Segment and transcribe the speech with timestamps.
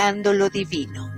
[0.00, 1.12] buscando lo divino.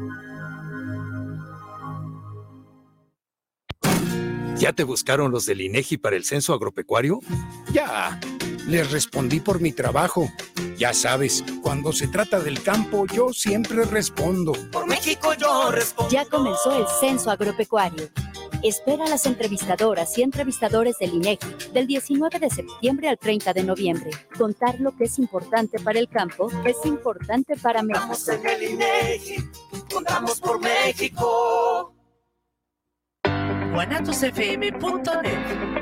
[4.59, 7.21] ¿Ya te buscaron los del INEGI para el censo agropecuario?
[7.73, 8.19] Ya,
[8.67, 10.29] les respondí por mi trabajo.
[10.77, 14.53] Ya sabes, cuando se trata del campo, yo siempre respondo.
[14.73, 16.11] Por México yo respondo.
[16.11, 18.09] Ya comenzó el censo agropecuario.
[18.63, 23.65] Espera a las entrevistadoras y entrevistadores del INEGI del 19 de septiembre al 30 de
[23.65, 24.11] noviembre.
[24.39, 28.13] Contar lo que es importante para el campo es importante para México.
[28.13, 29.37] Estamos en el INEGI,
[29.93, 31.95] contamos por México
[33.73, 35.82] guanatosfm.net.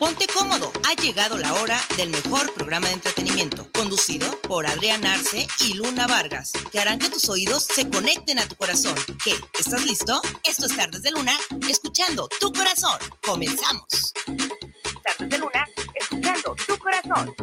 [0.00, 5.46] Ponte cómodo, ha llegado la hora del mejor programa de entretenimiento, conducido por Adrián Arce
[5.60, 8.94] y Luna Vargas, que harán que tus oídos se conecten a tu corazón.
[9.22, 9.34] ¿Qué?
[9.58, 10.22] ¿Estás listo?
[10.42, 12.98] Esto es Tardes de Luna, escuchando tu corazón.
[13.22, 14.14] Comenzamos.
[15.04, 17.36] Tardes de Luna, escuchando tu corazón.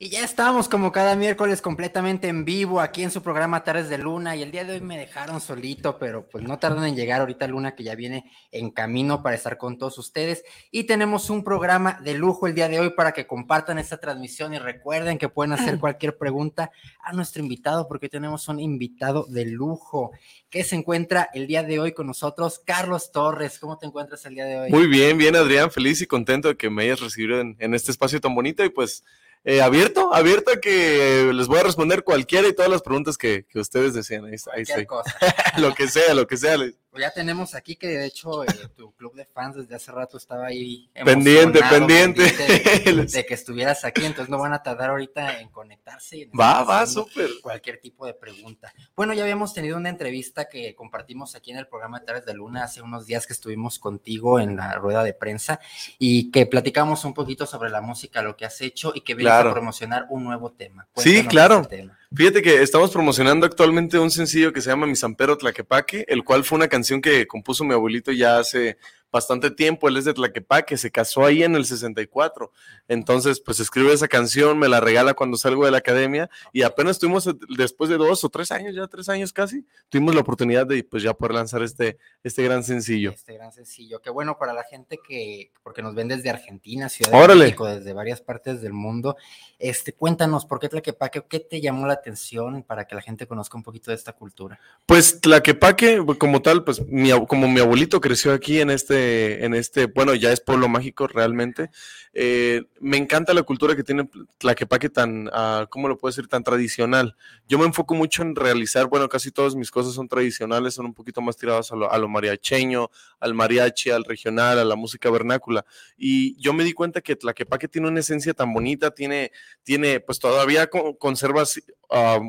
[0.00, 3.98] Y ya estamos como cada miércoles completamente en vivo aquí en su programa Tardes de
[3.98, 4.36] Luna.
[4.36, 7.48] Y el día de hoy me dejaron solito, pero pues no tardan en llegar ahorita
[7.48, 10.44] Luna que ya viene en camino para estar con todos ustedes.
[10.70, 14.54] Y tenemos un programa de lujo el día de hoy para que compartan esta transmisión.
[14.54, 16.70] Y recuerden que pueden hacer cualquier pregunta
[17.02, 20.12] a nuestro invitado porque tenemos un invitado de lujo
[20.48, 23.58] que se encuentra el día de hoy con nosotros, Carlos Torres.
[23.58, 24.70] ¿Cómo te encuentras el día de hoy?
[24.70, 27.90] Muy bien, bien Adrián, feliz y contento de que me hayas recibido en, en este
[27.90, 28.64] espacio tan bonito.
[28.64, 29.02] Y pues
[29.44, 33.44] eh, abierto, abierto a que les voy a responder cualquiera y todas las preguntas que,
[33.48, 34.24] que ustedes deseen.
[34.24, 34.86] Ahí, ahí estoy.
[35.58, 36.56] lo que sea, lo que sea.
[36.96, 40.46] Ya tenemos aquí que de hecho eh, tu club de fans desde hace rato estaba
[40.46, 42.22] ahí pendiente, pendiente,
[43.12, 46.30] de, que estuvieras aquí, entonces no van a tardar ahorita en conectarse.
[46.38, 47.28] va, va, súper.
[47.42, 48.72] Cualquier tipo de pregunta.
[48.96, 52.34] Bueno, ya habíamos tenido una entrevista que compartimos aquí en el programa de Tardes de
[52.34, 55.60] Luna hace unos días que estuvimos contigo en la rueda de prensa
[55.98, 59.34] y que platicamos un poquito sobre la música, lo que has hecho y que vienes
[59.34, 60.88] a promocionar un nuevo tema.
[60.96, 61.68] sí, claro.
[62.14, 66.42] Fíjate que estamos promocionando actualmente un sencillo que se llama Mi Sampero Tlaquepaque, el cual
[66.42, 68.78] fue una canción que compuso mi abuelito ya hace
[69.10, 72.52] bastante tiempo, él es de Tlaquepaque, se casó ahí en el 64.
[72.88, 76.98] Entonces, pues escribe esa canción, me la regala cuando salgo de la academia y apenas
[76.98, 80.82] tuvimos, después de dos o tres años, ya tres años casi, tuvimos la oportunidad de
[80.84, 83.12] pues ya poder lanzar este, este gran sencillo.
[83.12, 87.28] Este gran sencillo, qué bueno para la gente que, porque nos ven desde Argentina, Ciudad
[87.28, 89.16] de México, desde varias partes del mundo.
[89.58, 91.24] Este, cuéntanos, ¿por qué Tlaquepaque?
[91.28, 94.60] ¿Qué te llamó la atención para que la gente conozca un poquito de esta cultura?
[94.86, 99.54] Pues Tlaquepaque, como tal, pues mi, como mi abuelito creció aquí en este este, en
[99.54, 101.70] este, bueno, ya es pueblo mágico realmente.
[102.12, 106.28] Eh, me encanta la cultura que tiene Tlaquepaque tan, uh, ¿cómo lo puedo decir?
[106.28, 107.16] Tan tradicional.
[107.48, 110.94] Yo me enfoco mucho en realizar, bueno, casi todas mis cosas son tradicionales, son un
[110.94, 115.10] poquito más tiradas a lo, a lo mariacheño, al mariachi, al regional, a la música
[115.10, 115.64] vernácula.
[115.96, 119.30] Y yo me di cuenta que Tlaquepaque tiene una esencia tan bonita, tiene,
[119.62, 121.44] tiene pues todavía conserva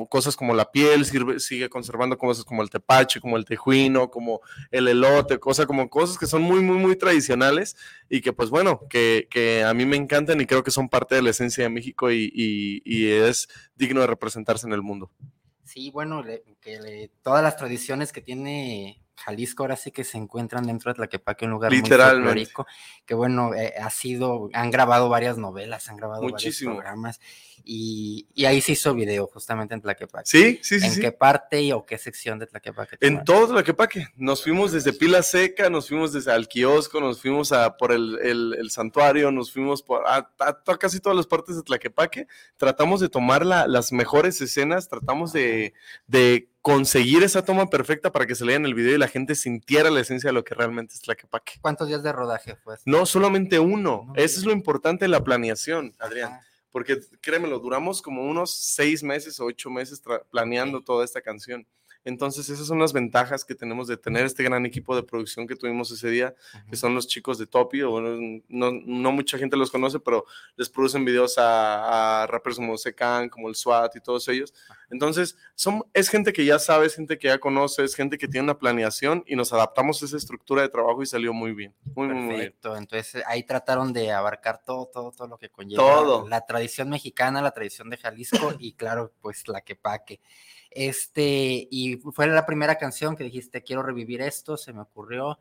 [0.10, 4.42] cosas como la piel, sirve, sigue conservando cosas como el tepache, como el tejuino, como
[4.72, 7.76] el elote, cosas como cosas que son muy muy, muy, tradicionales
[8.10, 11.16] y que pues bueno, que, que, a mí me encantan y creo que son parte
[11.16, 15.12] de la esencia de México y, y, es digno de representarse en el mundo.
[15.64, 16.24] Sí, bueno,
[16.62, 21.46] que todas las tradiciones que tiene Jalisco ahora sí que se encuentran dentro de Tlaquepaque,
[21.46, 22.66] un lugar muy folclórico,
[23.06, 26.72] que bueno, eh, ha sido, han grabado varias novelas, han grabado Muchísimo.
[26.72, 27.20] varios programas,
[27.64, 30.26] y, ahí se hizo video justamente en Tlaquepaque.
[30.26, 30.88] Sí, sí, sí.
[30.88, 32.98] ¿En qué parte o qué sección de Tlaquepaque?
[33.02, 34.08] En todo Tlaquepaque.
[34.16, 38.18] Nos fuimos desde Pila Seca, nos fuimos desde al kiosco, nos fuimos a por el,
[38.24, 40.30] el, santuario, nos fuimos por a,
[40.80, 42.28] casi todas las partes de Tlaquepaque.
[42.58, 45.74] Tratamos de tomar la, las mejores escenas, tratamos de,
[46.08, 49.36] de conseguir esa toma perfecta para que se lea en el video y la gente
[49.36, 51.60] sintiera la esencia de lo que realmente es Tlaquepaque.
[51.62, 52.76] ¿Cuántos días de rodaje fue?
[52.86, 54.12] No, solamente uno.
[54.16, 56.40] Eso es lo importante de la planeación, Adrián.
[56.72, 61.66] Porque créemelo, duramos como unos seis meses o ocho meses planeando toda esta canción.
[62.06, 65.56] Entonces, esas son las ventajas que tenemos de tener este gran equipo de producción que
[65.56, 66.34] tuvimos ese día,
[66.70, 70.26] que son los chicos de Topi, o no, no, mucha gente los conoce, pero
[70.56, 74.54] les producen videos a, a rappers como Secan, como el SWAT y todos ellos.
[74.90, 78.28] Entonces, son, es gente que ya sabe, es gente que ya conoce, es gente que
[78.28, 81.76] tiene una planeación y nos adaptamos a esa estructura de trabajo y salió muy bien.
[81.96, 82.56] Muy, muy bien.
[82.64, 86.28] Entonces, ahí trataron de abarcar todo, todo, todo lo que conlleva todo.
[86.28, 90.20] la tradición mexicana, la tradición de Jalisco y claro, pues la que paque.
[90.72, 95.40] Este, y fue la primera canción que dijiste, quiero revivir esto, se me ocurrió.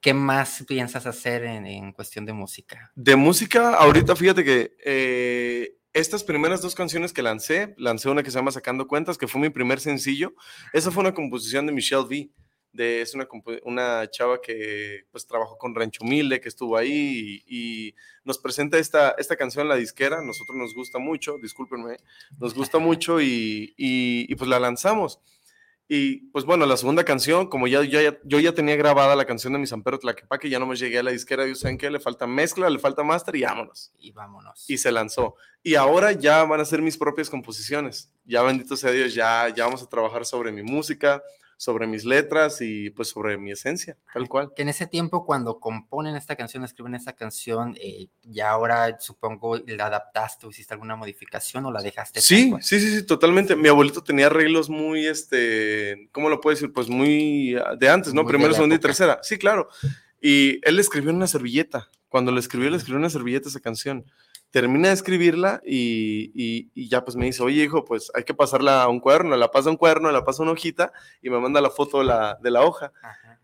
[0.00, 2.92] ¿Qué más piensas hacer en, cuestión de música?
[2.94, 8.30] De música, ahorita fíjate que eh, estas primeras dos canciones que lancé, lancé una que
[8.30, 10.34] se llama Sacando Cuentas, que fue mi primer sencillo.
[10.72, 12.30] Esa fue una composición de Michelle V.
[12.74, 13.26] De, es una,
[13.62, 17.94] una chava que pues trabajó con Rancho Humilde, que estuvo ahí y,
[18.24, 20.22] nos presenta esta, esta canción la disquera.
[20.22, 21.96] Nosotros nos gusta mucho, discúlpenme,
[22.38, 25.20] nos gusta mucho y, y pues la lanzamos.
[25.86, 29.52] Y pues bueno, la segunda canción, como ya, ya, yo ya tenía grabada la canción
[29.52, 31.90] de mi Sampero Tlaquepaque, ya no me llegué a la disquera, y ¿saben qué?
[31.90, 33.92] Le falta mezcla, le falta máster y vámonos.
[33.98, 34.64] Y vámonos.
[34.68, 35.36] Y se lanzó.
[35.62, 38.10] Y ahora ya van a ser mis propias composiciones.
[38.24, 41.22] Ya bendito sea Dios, ya, ya vamos a trabajar sobre mi música,
[41.56, 44.52] sobre mis letras y pues sobre mi esencia, tal cual.
[44.54, 49.58] Que en ese tiempo cuando componen esta canción, escriben esta canción, eh, ya ahora supongo
[49.66, 52.20] la adaptaste o hiciste alguna modificación o la dejaste.
[52.20, 53.56] Sí, sí, sí, sí, totalmente.
[53.56, 56.72] Mi abuelito tenía arreglos muy, este, ¿cómo lo puedo decir?
[56.72, 58.24] Pues muy ah, de antes, ¿no?
[58.26, 59.20] Primero, segundo y tercera.
[59.22, 59.68] Sí, claro.
[60.20, 61.90] Y él escribió en una servilleta.
[62.08, 64.04] Cuando le escribió, le escribió en una servilleta esa canción
[64.54, 68.88] termina de escribirla y, ya pues me dice, oye hijo, pues hay que pasarla a
[68.88, 71.60] un cuaderno, la pasa a un cuaderno, la pasa a una hojita y me manda
[71.60, 72.92] la foto de la, de la hoja.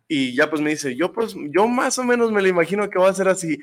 [0.07, 3.01] Y ya pues me dice, yo pues, yo más o menos me lo imagino que
[3.01, 3.59] va a ser así.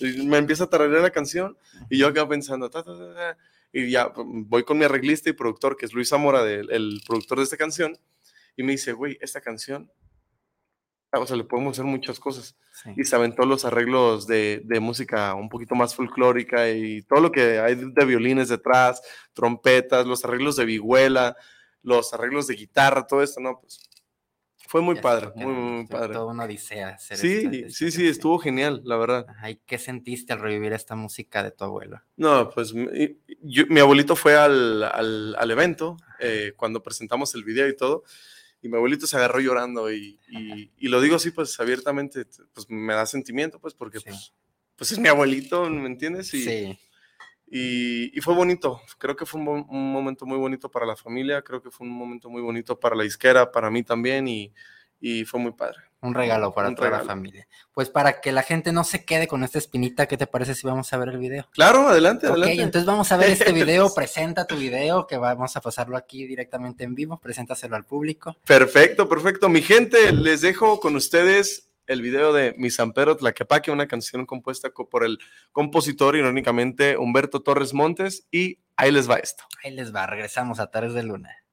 [0.00, 1.56] Y me empieza a tararear la canción
[1.88, 2.68] y yo acabo pensando,
[3.72, 7.38] y ya pues, voy con mi arreglista y productor, que es Luis Zamora, el productor
[7.38, 7.96] de esta canción,
[8.56, 9.92] y me dice, güey, esta canción
[11.18, 12.56] o sea, le podemos hacer muchas cosas.
[12.96, 17.32] Y se aventó los arreglos de, de, música un poquito más folclórica y todo lo
[17.32, 19.02] que hay de violines detrás,
[19.32, 21.36] trompetas, los arreglos de vihuela,
[21.82, 23.58] los arreglos de guitarra, todo esto, ¿no?
[23.60, 23.80] Pues
[24.68, 26.14] fue muy padre, muy, muy padre.
[26.14, 26.98] Toda una odisea.
[26.98, 29.26] sí, sí, sí, estuvo genial, la verdad.
[29.48, 32.02] ¿Y qué sentiste al revivir esta música de tu abuelo?
[32.16, 32.88] No, pues mi,
[33.68, 38.02] mi abuelito fue al, al, al evento eh, cuando presentamos el video y todo
[38.66, 42.94] y mi abuelito se agarró llorando y, y, lo digo así pues abiertamente, pues me
[42.94, 44.34] da sentimiento pues porque pues,
[44.76, 46.32] pues, es mi abuelito, ¿me entiendes?
[46.34, 46.78] Y, sí.
[47.48, 51.70] Y, fue bonito, creo que fue un, momento muy bonito para la familia, creo que
[51.70, 54.52] fue un momento muy bonito para la disquera, para mí también y,
[55.00, 55.78] y fue muy padre.
[56.02, 57.48] Un regalo para toda la familia.
[57.72, 60.66] Pues para que la gente no se quede con esta espinita, ¿qué te parece si
[60.66, 61.48] vamos a ver el video?
[61.52, 62.54] Claro, adelante, adelante.
[62.54, 63.92] Ok, entonces vamos a ver este video.
[63.92, 67.18] Presenta tu video, que vamos a pasarlo aquí directamente en vivo.
[67.18, 68.36] Preséntaselo al público.
[68.46, 69.48] Perfecto, perfecto.
[69.48, 74.70] Mi gente, les dejo con ustedes el video de Mi Sampero Tlaquepaque, una canción compuesta
[74.70, 75.18] por el
[75.52, 78.26] compositor, irónicamente, Humberto Torres Montes.
[78.30, 79.44] Y ahí les va esto.
[79.64, 81.45] Ahí les va, regresamos a Tardes de Luna.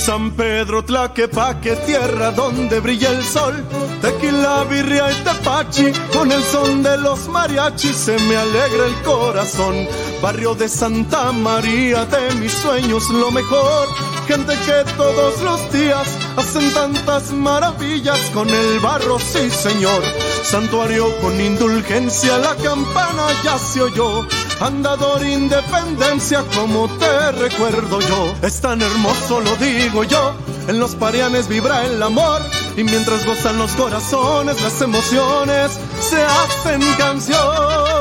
[0.00, 3.54] San Pedro Tlaquepaque, tierra donde brilla el sol,
[4.00, 9.86] tequila, birria y tepachi, con el son de los mariachis se me alegra el corazón.
[10.22, 13.88] Barrio de Santa María, de mis sueños lo mejor,
[14.26, 20.02] gente que todos los días hacen tantas maravillas con el barro, sí señor.
[20.42, 24.26] Santuario con indulgencia, la campana ya se oyó
[24.60, 28.34] andador independencia como te recuerdo yo.
[28.42, 30.34] Es tan hermoso, lo digo yo,
[30.68, 32.42] en los parianes vibra el amor
[32.76, 37.99] y mientras gozan los corazones, las emociones se hacen canción.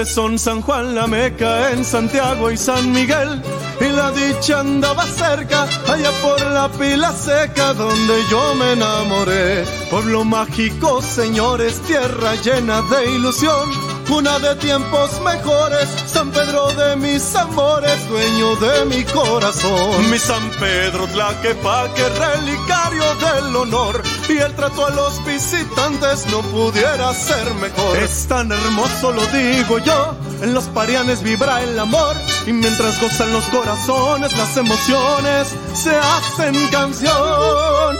[0.00, 3.42] Tesón, San Juan, la Meca, en Santiago y San Miguel.
[3.82, 9.62] Y la dicha andaba cerca, allá por la pila seca donde yo me enamoré.
[9.90, 17.34] Pueblo mágico, señores, tierra llena de ilusión una de tiempos mejores, San Pedro de mis
[17.34, 20.10] amores, dueño de mi corazón.
[20.10, 27.12] Mi San Pedro Tlaquepaque, relicario del honor, y el trato a los visitantes no pudiera
[27.14, 27.96] ser mejor.
[27.98, 33.32] Es tan hermoso, lo digo yo, en los parianes vibra el amor, y mientras gozan
[33.32, 37.96] los corazones, las emociones se hacen canción.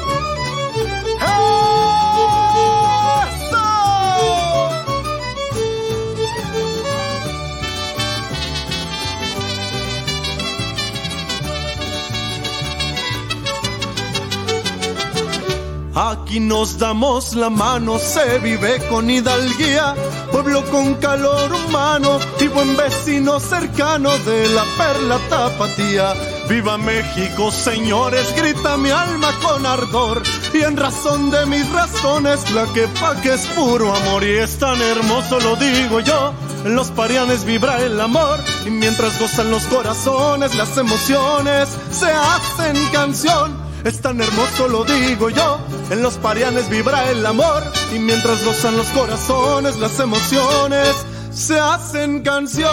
[16.03, 19.95] Aquí nos damos la mano, se vive con hidalguía,
[20.33, 26.15] pueblo con calor humano y buen vecino cercano de la perla tapatía.
[26.49, 30.23] Viva México, señores, grita mi alma con ardor.
[30.55, 34.25] Y en razón de mis razones, la que pa' que es puro amor.
[34.25, 36.33] Y es tan hermoso, lo digo yo.
[36.65, 38.41] En los parianes vibra el amor.
[38.65, 43.60] Y mientras gozan los corazones, las emociones se hacen canción.
[43.85, 45.59] Es tan hermoso, lo digo yo.
[45.91, 47.63] En los parianes vibra el amor.
[47.95, 50.95] Y mientras gozan los corazones, las emociones
[51.33, 52.71] se hacen canción.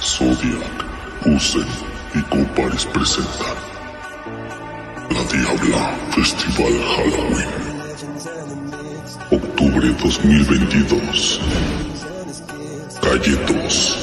[0.00, 0.84] Zodiac,
[1.26, 1.66] Usen
[2.14, 3.56] y Copares presentan
[5.10, 7.70] La Diabla Festival Halloween.
[9.30, 11.40] Octubre 2022.
[13.02, 13.99] Calle 2.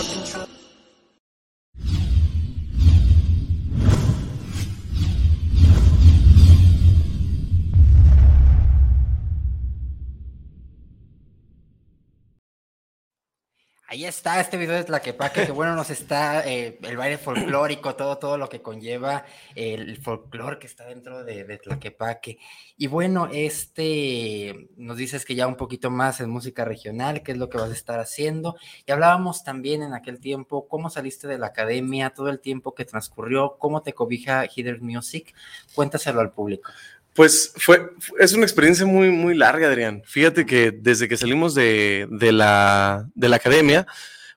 [13.98, 18.20] Ahí está este video de Tlaquepaque, que bueno, nos está eh, el baile folclórico, todo,
[18.20, 19.26] todo lo que conlleva
[19.56, 22.38] el folclore que está dentro de, de, Tlaquepaque.
[22.78, 27.40] Y bueno, este, nos dices que ya un poquito más en música regional, qué es
[27.40, 28.56] lo que vas a estar haciendo.
[28.86, 32.86] Y hablábamos también en aquel tiempo, cómo saliste de la academia, todo el tiempo que
[32.86, 35.34] transcurrió, cómo te cobija Heather Music.
[35.74, 36.70] Cuéntaselo al público.
[37.18, 40.04] Pues fue, es una experiencia muy, muy larga, Adrián.
[40.06, 43.88] Fíjate que desde que salimos de, de, la, de la academia,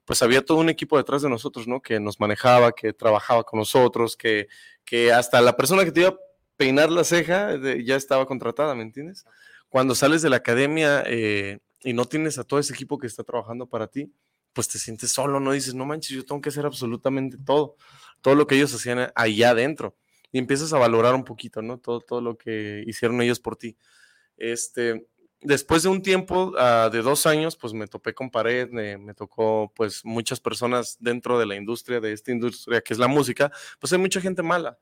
[0.06, 1.82] pues había todo un equipo detrás de nosotros, ¿no?
[1.82, 4.48] Que nos manejaba, que trabajaba con nosotros, que,
[4.82, 6.18] que hasta la persona que te iba a
[6.56, 9.26] peinar la ceja ya estaba contratada, ¿me entiendes?
[9.68, 13.22] Cuando sales de la academia eh, y no tienes a todo ese equipo que está
[13.24, 14.10] trabajando para ti,
[14.54, 15.52] pues te sientes solo, ¿no?
[15.52, 17.76] Dices, no manches, yo tengo que hacer absolutamente todo,
[18.22, 19.94] todo lo que ellos hacían allá adentro
[20.32, 21.78] y empiezas a valorar un poquito, ¿no?
[21.78, 23.76] Todo, todo lo que hicieron ellos por ti.
[24.36, 25.06] Este,
[25.40, 29.14] después de un tiempo, uh, de dos años, pues me topé con pared, me, me,
[29.14, 33.50] tocó pues muchas personas dentro de la industria, de esta industria que es la música,
[33.78, 34.78] pues hay mucha gente mala.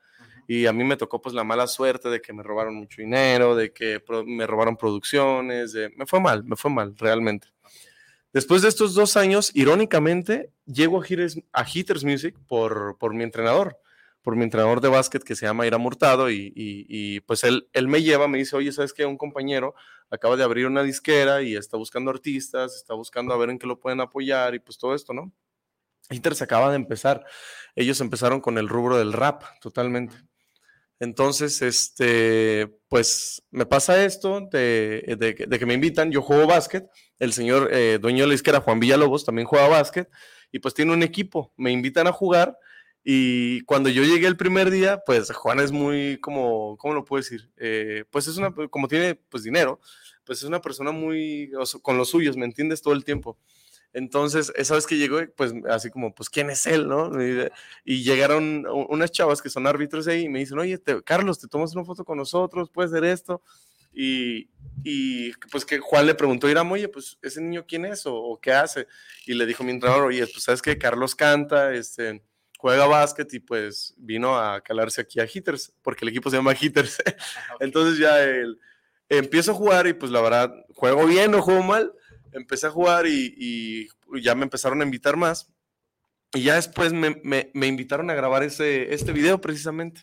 [0.47, 3.55] Y a mí me tocó pues la mala suerte de que me robaron mucho dinero,
[3.55, 7.49] de que me robaron producciones, de, me fue mal, me fue mal, realmente.
[8.33, 13.25] Después de estos dos años, irónicamente, llego a Hitters, a Hitters Music por, por mi
[13.25, 13.79] entrenador
[14.23, 17.89] por mi entrenador de básquet que se llama Ira Murtado y, y, pues él, él
[17.89, 19.07] me lleva, me dice, oye, ¿sabes qué?
[19.07, 19.75] Un compañero
[20.11, 23.67] acaba de abrir una disquera y está buscando artistas, está buscando a ver en qué
[23.67, 25.33] lo pueden apoyar y pues todo esto, ¿no?
[26.11, 27.25] Inter se acaba de empezar.
[27.77, 30.17] Ellos empezaron con el rubro del rap, totalmente.
[31.01, 36.89] Entonces, este, pues me pasa esto de, de, de que me invitan, yo juego básquet,
[37.21, 40.11] el señor eh, dueño de la disquera, Juan Villalobos, también juega básquet,
[40.51, 42.59] y pues tiene un equipo, me invitan a jugar
[43.05, 47.23] y cuando yo llegué el primer día, pues Juan es muy como, ¿cómo lo puedo
[47.23, 47.49] decir?
[47.57, 49.81] Eh, pues es una, como tiene pues dinero,
[50.25, 51.51] pues es una persona muy,
[51.83, 52.83] con los suyos, ¿me entiendes?
[52.83, 53.39] Todo el tiempo.
[53.95, 57.11] Entonces, esa vez que llegó, pues así como, pues, ¿quién es él, no?
[57.85, 61.75] Y, llegaron unas chavas que son árbitros ahí y me dicen, oye, Carlos, ¿te tomas
[61.75, 62.71] una foto con nosotros?
[62.71, 63.43] ¿Puedes hacer esto?
[63.93, 64.51] Y,
[64.85, 68.39] y pues que Juan le preguntó Iram, oye, pues, ¿ese niño quién es o, o,
[68.39, 68.87] qué hace?
[69.27, 70.77] Y le dijo mi entrenador, oye, pues, ¿sabes qué?
[70.77, 72.23] Carlos canta, este
[72.59, 76.57] juega básquet y pues vino a calarse aquí a Hitters, porque el equipo se llama
[76.61, 76.99] Hitters.
[77.61, 78.59] Entonces ya él,
[79.09, 81.93] empiezo a jugar y pues la verdad, juego bien o juego mal,
[82.33, 83.89] empecé a jugar y,
[84.21, 85.49] ya me empezaron a invitar más.
[86.35, 90.03] Y ya después me, me, invitaron a grabar ese, este video precisamente.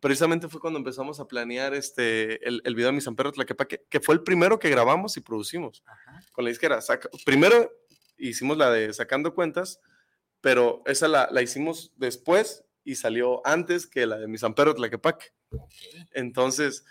[0.00, 3.84] Precisamente fue cuando empezamos a planear este, el, el video de Mi San Pedro Tlaquepaque,
[3.88, 5.84] que fue el primero que grabamos y producimos
[6.32, 6.80] con la disquera.
[7.24, 7.70] primero
[8.16, 9.80] hicimos la de Sacando Cuentas,
[10.46, 14.76] pero esa la, la, hicimos después y salió antes que la de mi San Pedro
[14.76, 15.32] Tlaquepaque.
[16.12, 16.84] Entonces,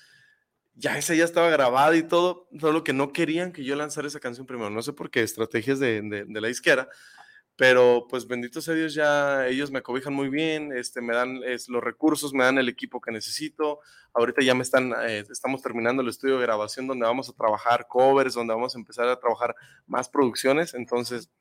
[0.74, 4.20] ya esa ya estaba grabada y todo, solo que no querían que yo lanzara esa
[4.20, 4.70] canción primero.
[4.72, 6.90] No sé por qué, estrategias de, de, de la izquierda,
[7.56, 11.82] pero pues bendito sea Dios, ya ellos me cobijan muy bien, este, me dan los
[11.82, 13.80] recursos, me dan el equipo que necesito.
[14.14, 17.88] Ahorita ya me están, eh, estamos terminando el estudio de grabación donde vamos a trabajar
[17.88, 19.56] covers, donde vamos a empezar a trabajar
[19.88, 20.74] más producciones.
[20.74, 21.32] Entonces,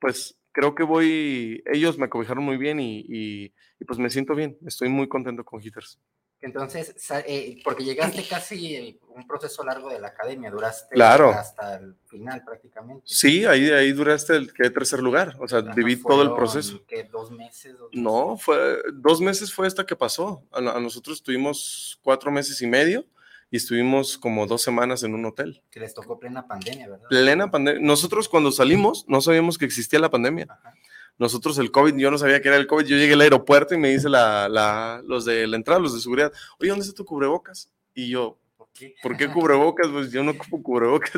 [0.00, 4.34] pues creo que voy, ellos me cobijaron muy bien y, y, y pues me siento
[4.34, 5.98] bien, estoy muy contento con Hitters.
[6.42, 6.94] Entonces,
[7.26, 11.30] eh, porque llegaste casi un proceso largo de la academia, duraste claro.
[11.30, 13.02] hasta el final prácticamente.
[13.04, 16.82] Sí, ahí, ahí duraste el que tercer lugar, o sea, viví todo el proceso.
[16.86, 17.76] ¿Qué, ¿Dos meses?
[17.92, 20.42] no, fue, dos meses fue hasta que pasó.
[20.50, 23.04] A, nosotros tuvimos cuatro meses y medio
[23.50, 25.62] y estuvimos como dos semanas en un hotel.
[25.70, 27.08] Que les tocó plena pandemia, ¿verdad?
[27.08, 27.80] Plena pandemia.
[27.80, 30.46] Nosotros cuando salimos no sabíamos que existía la pandemia.
[30.48, 30.74] Ajá
[31.20, 33.78] nosotros el COVID, yo no sabía que era el COVID, yo llegué al aeropuerto y
[33.78, 37.04] me dice la, la, los de la entrada, los de seguridad, oye, ¿dónde está tu
[37.04, 37.70] cubrebocas?
[37.92, 39.88] Y yo, ¿por qué, ¿Por qué cubrebocas?
[39.88, 41.12] Pues yo no ocupo cubrebocas.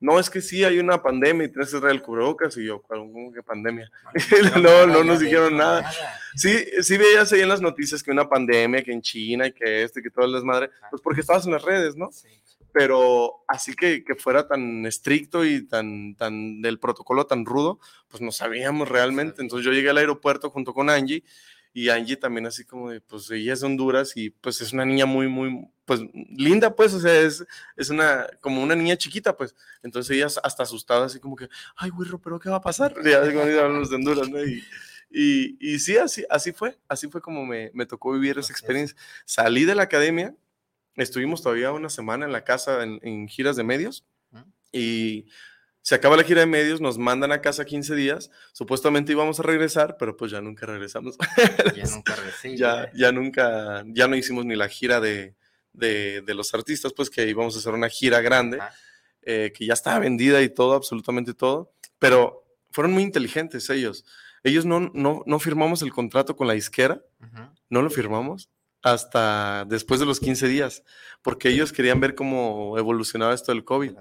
[0.00, 2.56] No, es que sí, hay una pandemia y tienes que traer el cubrebocas.
[2.56, 3.90] Y yo, ¿cómo que pandemia?
[4.62, 5.90] No, no, nos dijeron nada.
[6.34, 9.82] Sí, sí veías ahí en las noticias que una pandemia, que en China y que
[9.82, 12.10] este, que todo el desmadre, pues porque estabas en las redes, ¿no?
[12.12, 12.28] Sí
[12.72, 18.22] pero así que, que, fuera tan estricto y tan, tan del protocolo tan rudo, pues
[18.22, 19.42] no sabíamos realmente.
[19.42, 21.24] Entonces yo llegué al aeropuerto junto con Angie
[21.82, 24.84] y Angie también así como de, pues ella es de Honduras y pues es una
[24.84, 27.44] niña muy, muy, pues linda pues, o sea, es,
[27.76, 29.54] es una, como una niña chiquita pues.
[29.82, 32.94] Entonces ella hasta asustada así como que, ay, güero, pero ¿qué va a pasar?
[33.04, 34.42] Ya como los de Honduras, ¿no?
[34.44, 34.64] Y,
[35.10, 38.96] y, y, sí, así, así fue, así fue como me, me tocó vivir esa experiencia.
[39.24, 40.34] Salí de la academia
[40.98, 44.04] Estuvimos todavía una semana en la casa en, giras de medios
[44.72, 45.26] y
[45.88, 49.42] se acaba la gira de medios, nos mandan a casa 15 días, supuestamente íbamos a
[49.42, 51.16] regresar, pero pues ya nunca regresamos.
[51.74, 52.58] Ya nunca regresé.
[52.58, 55.34] ya, ya nunca, ya no hicimos ni la gira de,
[55.72, 58.58] de, los artistas, pues que íbamos a hacer una gira grande,
[59.22, 64.04] eh, que ya estaba vendida y todo, absolutamente todo, pero fueron muy inteligentes ellos.
[64.44, 67.00] Ellos no, no, no firmamos el contrato con la disquera,
[67.70, 68.50] no lo firmamos,
[68.82, 70.82] hasta después de los 15 días,
[71.22, 73.92] porque ellos querían ver cómo evolucionaba esto del COVID.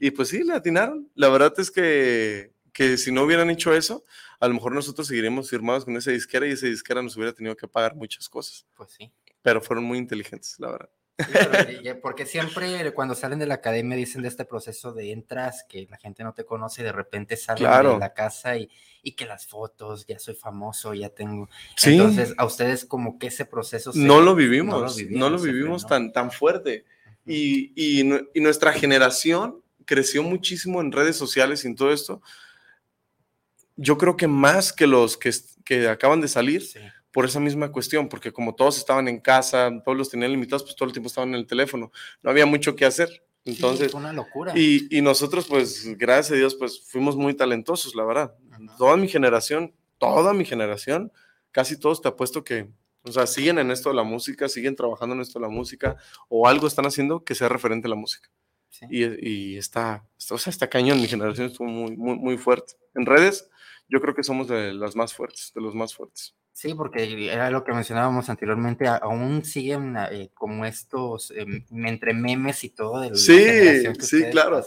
[0.00, 1.08] Y pues sí, le atinaron.
[1.14, 4.04] La verdad es que, que si no hubieran hecho eso,
[4.40, 7.54] a lo mejor nosotros seguiríamos firmados con esa disquera y esa disquera nos hubiera tenido
[7.54, 8.66] que pagar muchas cosas.
[8.74, 9.12] Pues sí.
[9.42, 10.90] Pero fueron muy inteligentes, la verdad.
[12.02, 15.98] porque siempre cuando salen de la academia dicen de este proceso de entras, que la
[15.98, 18.70] gente no te conoce y de repente salen de la casa y,
[19.02, 21.50] y, que las fotos, ya soy famoso, ya tengo.
[21.84, 23.92] Entonces, a ustedes como que ese proceso...
[23.94, 26.86] no, lo vivimos, no lo vivimos, tan, tan fuerte.
[27.26, 28.00] Y, y,
[28.34, 32.22] y, nuestra generación creció muchísimo en redes sociales y en todo esto.
[33.76, 35.30] Yo creo que más que los que,
[35.64, 36.62] que acaban de salir,
[37.12, 40.76] por esa misma cuestión, porque como todos estaban en casa, todos los tenían limitados, pues
[40.76, 41.90] todo el tiempo estaban en el teléfono,
[42.22, 43.24] no había mucho que hacer.
[43.44, 44.52] Entonces, una locura.
[44.54, 48.34] Y, y, nosotros, pues, gracias a Dios, pues fuimos muy talentosos, la verdad.
[48.76, 51.10] Toda mi generación, toda mi generación,
[51.50, 52.68] casi todos te apuesto que,
[53.02, 55.96] o sea, siguen en esto de la música, siguen trabajando en esto de la música,
[56.28, 58.28] o algo están haciendo que sea referente a la música.
[58.88, 62.74] Y, y está, o sea, está cañón, mi generación estuvo muy, muy, muy fuerte.
[62.94, 63.50] En redes,
[63.88, 66.34] yo creo que somos de las más fuertes, de los más fuertes.
[66.52, 72.64] Sí, porque era lo que mencionábamos anteriormente, aún siguen eh, como estos, em, entre memes
[72.64, 73.00] y todo.
[73.00, 74.62] De sí, sí, claro.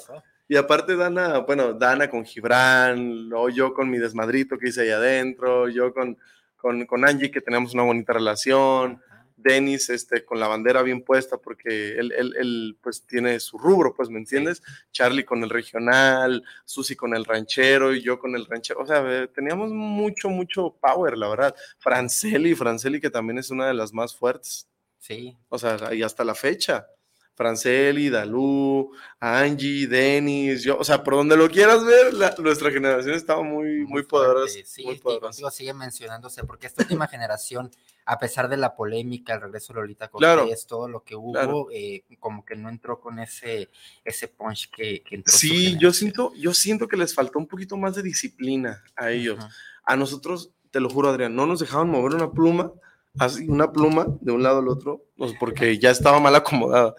[0.48, 4.90] Y aparte Dana, bueno, Dana con Gibran, o yo con mi desmadrito que hice ahí
[4.90, 6.18] adentro, yo con,
[6.58, 9.02] con, con Angie que tenemos una bonita relación.
[9.44, 13.94] Denis este, con la bandera bien puesta porque él, él, él, pues tiene su rubro,
[13.94, 14.64] pues, ¿me entiendes?
[14.92, 18.82] Charlie con el regional, Susi con el ranchero y yo con el ranchero.
[18.82, 21.56] O sea, teníamos mucho, mucho power, la verdad.
[21.80, 24.68] Franceli, Franceli que también es una de las más fuertes.
[24.98, 25.38] Sí.
[25.50, 26.88] O sea, y hasta la fecha.
[27.36, 33.42] Franceli, Dalú, Angie, Denis, yo, o sea, por donde lo quieras ver, nuestra generación estaba
[33.42, 34.60] muy, muy, poderosa.
[34.66, 35.50] Sí, muy poderosa.
[35.52, 37.72] sigue mencionándose, porque esta última generación
[38.06, 42.04] a pesar de la polémica, el regreso de Lolita Cortés, todo lo que hubo, eh,
[42.20, 43.70] como que no entró con ese,
[44.04, 45.34] ese punch que, entró.
[45.34, 49.44] Sí, yo siento, yo siento que les faltó un poquito más de disciplina a ellos.
[49.86, 52.74] A nosotros, te lo juro, Adrián, no nos dejaban mover una pluma,
[53.18, 56.96] así una pluma de un lado al otro, pues porque ya estaba mal acomodada.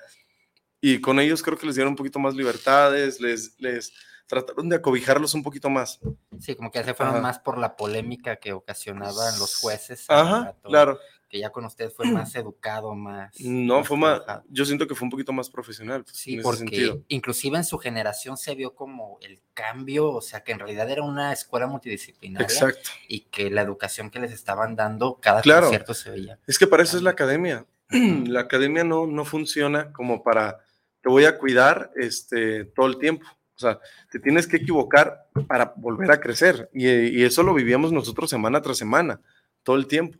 [0.86, 3.94] Y con ellos creo que les dieron un poquito más libertades, les, les,
[4.26, 5.98] trataron de acobijarlos un poquito más.
[6.38, 10.04] Sí, como que se fueron más por la polémica que ocasionaban los jueces.
[10.10, 10.98] Ajá, claro.
[11.30, 13.32] Que ya con usted fue más educado, más...
[13.40, 14.20] No, fue más,
[14.50, 16.04] yo siento que fue un poquito más profesional.
[16.04, 20.52] Pues, sí, porque inclusive en su generación se vio como el cambio, o sea, que
[20.52, 22.44] en realidad era una escuela multidisciplinaria.
[22.44, 22.90] Exacto.
[23.08, 26.38] Y que la educación que les estaban dando, cada concierto se veía.
[26.46, 27.64] Es que para eso es la academia.
[27.88, 30.60] la academia no, no funciona como para,
[31.04, 33.78] te voy a cuidar este, todo el tiempo O sea,
[34.10, 36.70] te tienes que equivocar para volver a crecer.
[36.72, 39.20] Y, eso lo vivíamos nosotros semana tras semana,
[39.62, 40.18] todo el tiempo.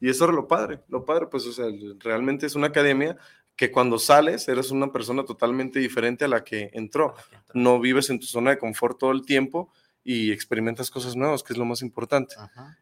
[0.00, 1.66] Y eso era lo padre, lo padre, pues, o sea,
[2.00, 3.16] realmente es una academia
[3.54, 7.14] que cuando sales eres una persona totalmente diferente a la que entró.
[7.54, 9.70] No vives en tu zona de confort todo el tiempo
[10.02, 12.34] y experimentas cosas nuevas, que es lo más importante.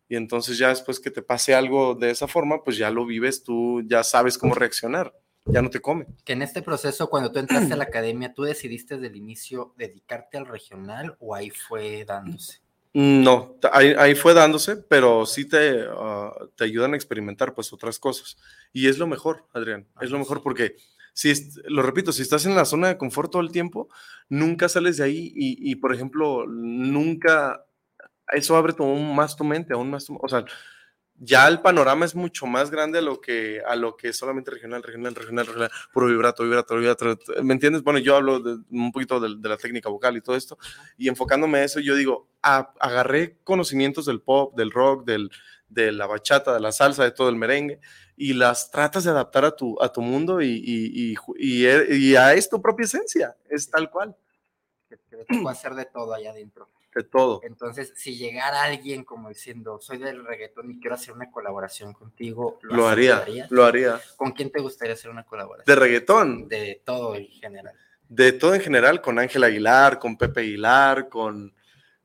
[0.09, 3.43] Y entonces ya después que te pase algo de esa forma, pues ya lo vives,
[3.43, 5.12] tú ya sabes cómo reaccionar,
[5.49, 6.07] ya no te come.
[6.25, 9.75] Que en este proceso, cuando tú entraste a la academia, ¿tú decidiste desde el inicio
[9.77, 12.61] dedicarte al regional o ahí fue dándose?
[12.95, 18.39] No, ahí, fue dándose, pero sí te, ah, te ayudan a experimentar pues otras cosas.
[18.73, 20.77] Y es lo mejor, Adrián, es lo mejor porque
[21.19, 21.33] si,
[21.65, 23.89] lo repito, si estás en la zona de confort todo el tiempo,
[24.29, 27.65] nunca sales de ahí y, por ejemplo, nunca,
[28.33, 30.45] eso abre aún más tu mente, aún más, o sea,
[31.21, 34.83] ya el panorama es mucho más grande a lo que, a lo que solamente regional,
[34.83, 37.17] regional, regional, regional, puro vibrato, vibrato, vibrato.
[37.43, 37.83] ¿Me entiendes?
[37.83, 40.59] Bueno, yo hablo de, un poquito de, la técnica vocal y todo esto,
[40.97, 45.31] y enfocándome a eso, yo digo, agarré conocimientos del pop, del rock, del,
[45.69, 47.81] de la bachata, de la salsa, de todo el merengue,
[48.17, 52.35] y las tratas de adaptar a tu, a tu mundo y, y, y, y a
[52.35, 54.17] es tu propia esencia, es tal cual.
[54.89, 57.41] Que, que hacer de todo allá adentro de todo.
[57.45, 62.59] Entonces, si llegara alguien como diciendo, soy del reggaetón y quiero hacer una colaboración contigo,
[62.63, 64.01] lo, haría, lo haría.
[64.17, 65.65] ¿Con quién te gustaría hacer una colaboración?
[65.65, 66.49] De reggaetón.
[66.49, 67.75] De todo en general.
[68.09, 71.55] De todo en general, con Ángel Aguilar, con Pepe Aguilar, con,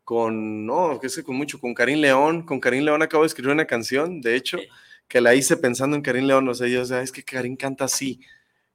[0.04, 2.46] con, no, qué sé, con mucho, con Karim León.
[2.46, 4.60] Con Karim León acabo de escribir una canción, de hecho,
[5.08, 7.56] que la hice pensando en Karim León, o sea, yo, o sea, es que Karim
[7.56, 8.20] canta así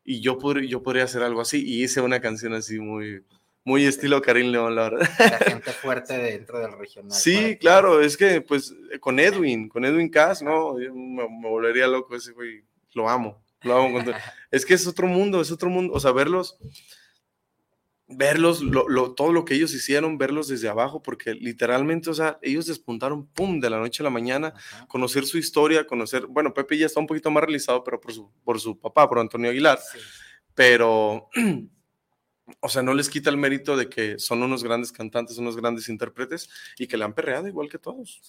[0.02, 3.22] y yo, yo podría hacer algo así y hice una canción así muy,
[3.68, 5.10] muy estilo Karim León, la verdad.
[5.18, 7.12] La gente fuerte dentro del regional.
[7.12, 10.74] Sí, claro, es que pues con Edwin, con Edwin Cass, ¿no?
[10.74, 13.98] me, volvería loco ese güey, lo amo, lo amo.
[14.50, 16.56] es que es otro mundo, es otro mundo, o sea, verlos,
[18.06, 18.64] verlos,
[19.14, 23.60] todo lo que ellos hicieron, verlos desde abajo, porque literalmente, o sea, ellos despuntaron, pum,
[23.60, 24.54] de la noche a la mañana,
[24.88, 28.32] conocer su historia, conocer, bueno, Pepe ya está un poquito más realizado, pero por su,
[28.44, 29.78] por su papá, por Antonio Aguilar,
[30.54, 31.28] pero
[32.60, 35.88] o sea, no les quita el mérito de que son unos grandes cantantes, unos grandes
[35.88, 38.20] intérpretes y que le han perreado igual que todos.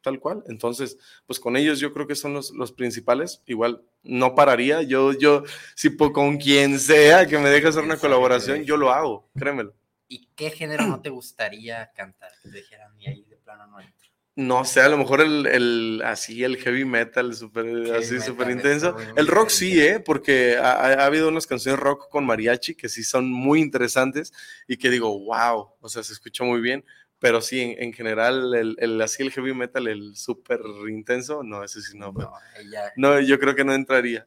[0.00, 0.44] Tal cual.
[0.46, 3.42] Entonces, pues con ellos yo creo que son los, los principales.
[3.46, 4.82] Igual no pararía.
[4.82, 5.42] Yo, yo,
[5.74, 9.74] si con quien sea que me deje hacer una colaboración, yo lo hago, créemelo.
[10.06, 12.30] ¿Y qué género no te gustaría cantar?
[12.42, 13.78] Que te dijeran, y ahí de plano no
[14.38, 18.96] no sé, a lo mejor el, el así, el heavy metal, super, así súper intenso.
[19.16, 19.98] El rock sí, ¿eh?
[19.98, 24.32] Porque ha, habido unas canciones rock con mariachi que sí son muy interesantes
[24.68, 26.84] y que digo, wow, o sea, se escucha muy bien,
[27.18, 31.82] pero sí, en, general, el, el, así el heavy metal, el súper intenso, no, ese
[31.82, 32.12] sí no.
[32.12, 32.32] No,
[32.96, 34.26] no, yo creo que no entraría.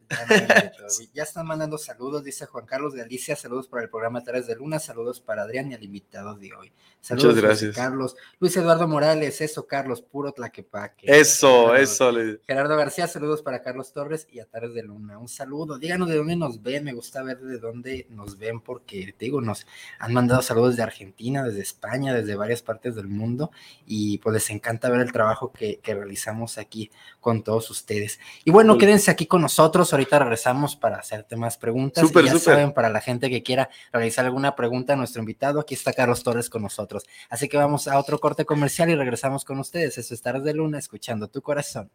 [1.13, 4.80] Ya, están mandando saludos, dice Juan Carlos Galicia, saludos para el programa Tares de Luna,
[4.80, 6.71] saludos para Adrián y al invitado de hoy.
[6.99, 7.75] Saludos, Muchas gracias.
[7.75, 8.15] Carlos.
[8.39, 11.08] Luis Eduardo Morales, eso, Carlos, puro tlaquepaque.
[11.08, 12.12] Eso, eso.
[12.45, 15.17] Gerardo García, saludos para Carlos Torres y a de Luna.
[15.17, 19.13] Un saludo, díganos de dónde nos ven, me gusta ver de dónde nos ven, porque
[19.17, 19.65] te digo, nos
[19.97, 23.52] han mandado saludos de Argentina, desde España, desde varias partes del mundo
[23.86, 26.89] y pues les encanta ver el trabajo que, realizamos aquí
[27.20, 28.20] con todos ustedes.
[28.46, 32.10] Y bueno, quédense aquí con nosotros, ahorita regresamos para hacerte más preguntas.
[32.10, 35.76] y ya saben, para la gente que quiera realizar alguna pregunta a nuestro invitado, aquí
[35.76, 37.06] está Carlos Torres con nosotros.
[37.30, 39.98] Así que vamos a otro corte comercial y regresamos con ustedes.
[39.98, 41.91] Eso es Tardes de Luna, escuchando tu corazón.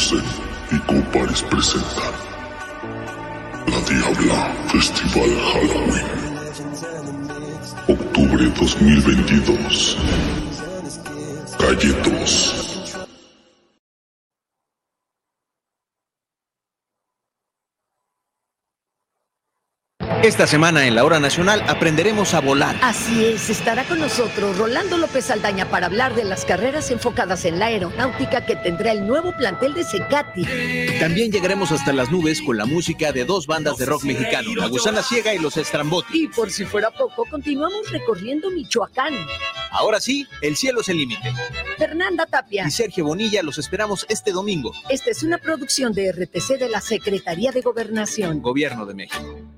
[0.00, 2.14] Y Compares presentan
[3.66, 6.06] La Diabla Festival Halloween.
[7.88, 9.96] Octubre 2022.
[11.58, 12.57] Calle 2.
[20.22, 22.76] Esta semana en la Hora Nacional aprenderemos a volar.
[22.82, 27.60] Así es, estará con nosotros Rolando López Aldaña para hablar de las carreras enfocadas en
[27.60, 30.44] la aeronáutica que tendrá el nuevo plantel de Secati.
[30.98, 34.66] También llegaremos hasta las nubes con la música de dos bandas de rock mexicano, La
[34.66, 36.24] Gusana Ciega y Los Estrambotti.
[36.24, 39.14] Y por si fuera poco, continuamos recorriendo Michoacán.
[39.70, 41.32] Ahora sí, el cielo es el límite.
[41.78, 44.72] Fernanda Tapia y Sergio Bonilla los esperamos este domingo.
[44.88, 48.42] Esta es una producción de RTC de la Secretaría de Gobernación.
[48.42, 49.57] Gobierno de México.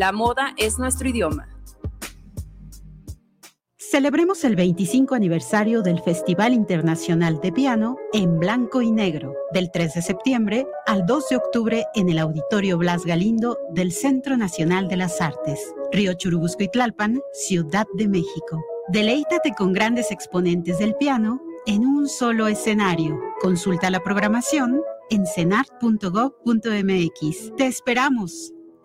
[0.00, 1.46] La moda es nuestro idioma.
[3.76, 9.92] Celebremos el 25 aniversario del Festival Internacional de Piano en Blanco y Negro, del 3
[9.92, 14.96] de septiembre al 2 de octubre en el Auditorio Blas Galindo del Centro Nacional de
[14.96, 15.60] las Artes,
[15.92, 18.64] Río Churubusco y Tlalpan, Ciudad de México.
[18.88, 23.20] Deleítate con grandes exponentes del piano en un solo escenario.
[23.42, 27.56] Consulta la programación en cenart.gov.mx.
[27.58, 28.54] Te esperamos.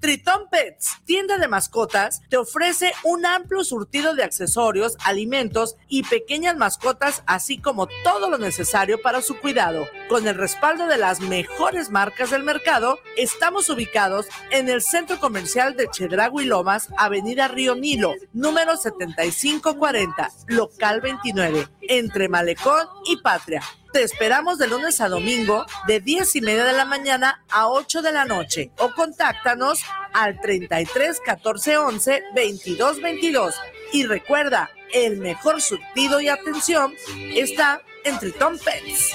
[0.00, 6.56] Triton Pets, tienda de mascotas, te ofrece un amplio surtido de accesorios, alimentos y pequeñas
[6.56, 9.86] mascotas, así como todo lo necesario para su cuidado.
[10.08, 15.76] Con el respaldo de las mejores marcas del mercado, estamos ubicados en el centro comercial
[15.76, 23.62] de Chedragui Lomas, Avenida Río Nilo, número 7540, local 29, entre Malecón y Patria.
[23.92, 28.00] Te esperamos de lunes a domingo de 10 y media de la mañana a 8
[28.00, 29.82] de la noche o contáctanos
[30.14, 33.54] al 33 14 11 22 22.
[33.92, 36.94] Y recuerda, el mejor surtido y atención
[37.34, 39.14] está en Triton Pets.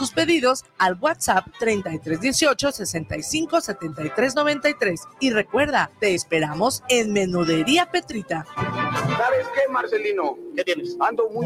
[0.01, 5.01] tus pedidos al WhatsApp 3318 65 73 93.
[5.19, 8.43] Y recuerda, te esperamos en Menudería Petrita.
[8.55, 10.39] ¿Sabes qué, Marcelino?
[10.55, 10.97] ¿Qué tienes?
[10.99, 11.45] Ando muy.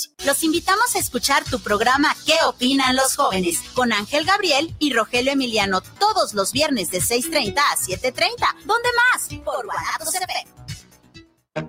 [0.25, 3.59] Los invitamos a escuchar tu programa ¿Qué opinan los jóvenes?
[3.73, 8.23] con Ángel Gabriel y Rogelio Emiliano todos los viernes de 6.30 a 7.30.
[8.65, 9.27] ¿Dónde más?
[9.43, 10.13] Por Guanatos.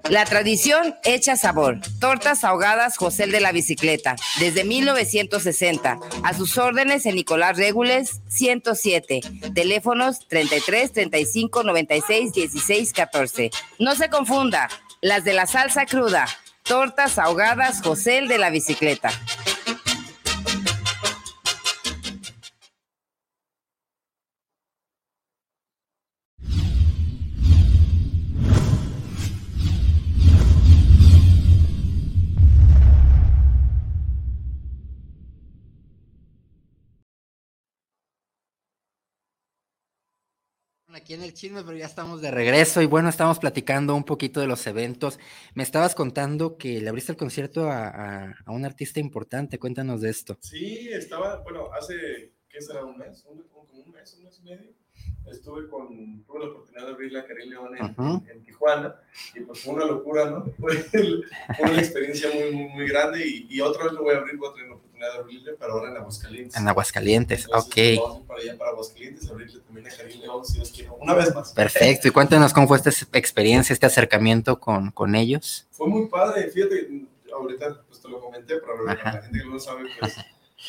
[0.08, 1.80] La tradición hecha sabor.
[1.98, 5.98] Tortas ahogadas José de la Bicicleta, desde 1960.
[6.22, 9.20] A sus órdenes en Nicolás Regules 107.
[9.54, 13.50] Teléfonos 33 35 96 16 14.
[13.80, 14.68] No se confunda,
[15.00, 16.26] las de la salsa cruda.
[16.72, 19.10] Tortas ahogadas José de la Bicicleta.
[41.12, 44.40] Aquí en el chisme, pero ya estamos de regreso y bueno, estamos platicando un poquito
[44.40, 45.18] de los eventos.
[45.54, 50.00] Me estabas contando que le abriste el concierto a, a- a un artista importante, cuéntanos
[50.00, 50.38] de esto.
[50.40, 52.86] Sí, estaba, bueno, hace, ¿qué será?
[52.86, 53.26] ¿Un mes?
[53.28, 54.70] ¿Un, como un mes, un mes y medio?
[55.30, 57.76] Estuve con, tuve la oportunidad de abrirle a Karim León
[58.30, 58.96] en, Tijuana
[59.34, 60.46] y pues fue una locura, ¿no?
[60.58, 61.24] Fue, el-
[61.58, 64.36] fue una experiencia muy, muy, muy grande y, y otra vez lo voy a abrir,
[64.38, 64.70] voy a tener
[65.10, 66.56] de abrirle, pero ahora en Aguascalientes.
[66.60, 68.04] En Aguascalientes, Entonces, ok.
[68.08, 71.34] Vamos para allá, para Aguascalientes, abrirle también a Karim León, si Dios quiere, una vez
[71.34, 71.52] más.
[71.52, 72.08] Perfecto.
[72.08, 75.66] Y cuéntanos cómo fue esta experiencia, este acercamiento con, con ellos.
[75.70, 76.88] Fue muy padre, fíjate,
[77.34, 79.12] ahorita pues te lo comenté, pero Ajá.
[79.16, 80.16] la gente que no lo sabe, pues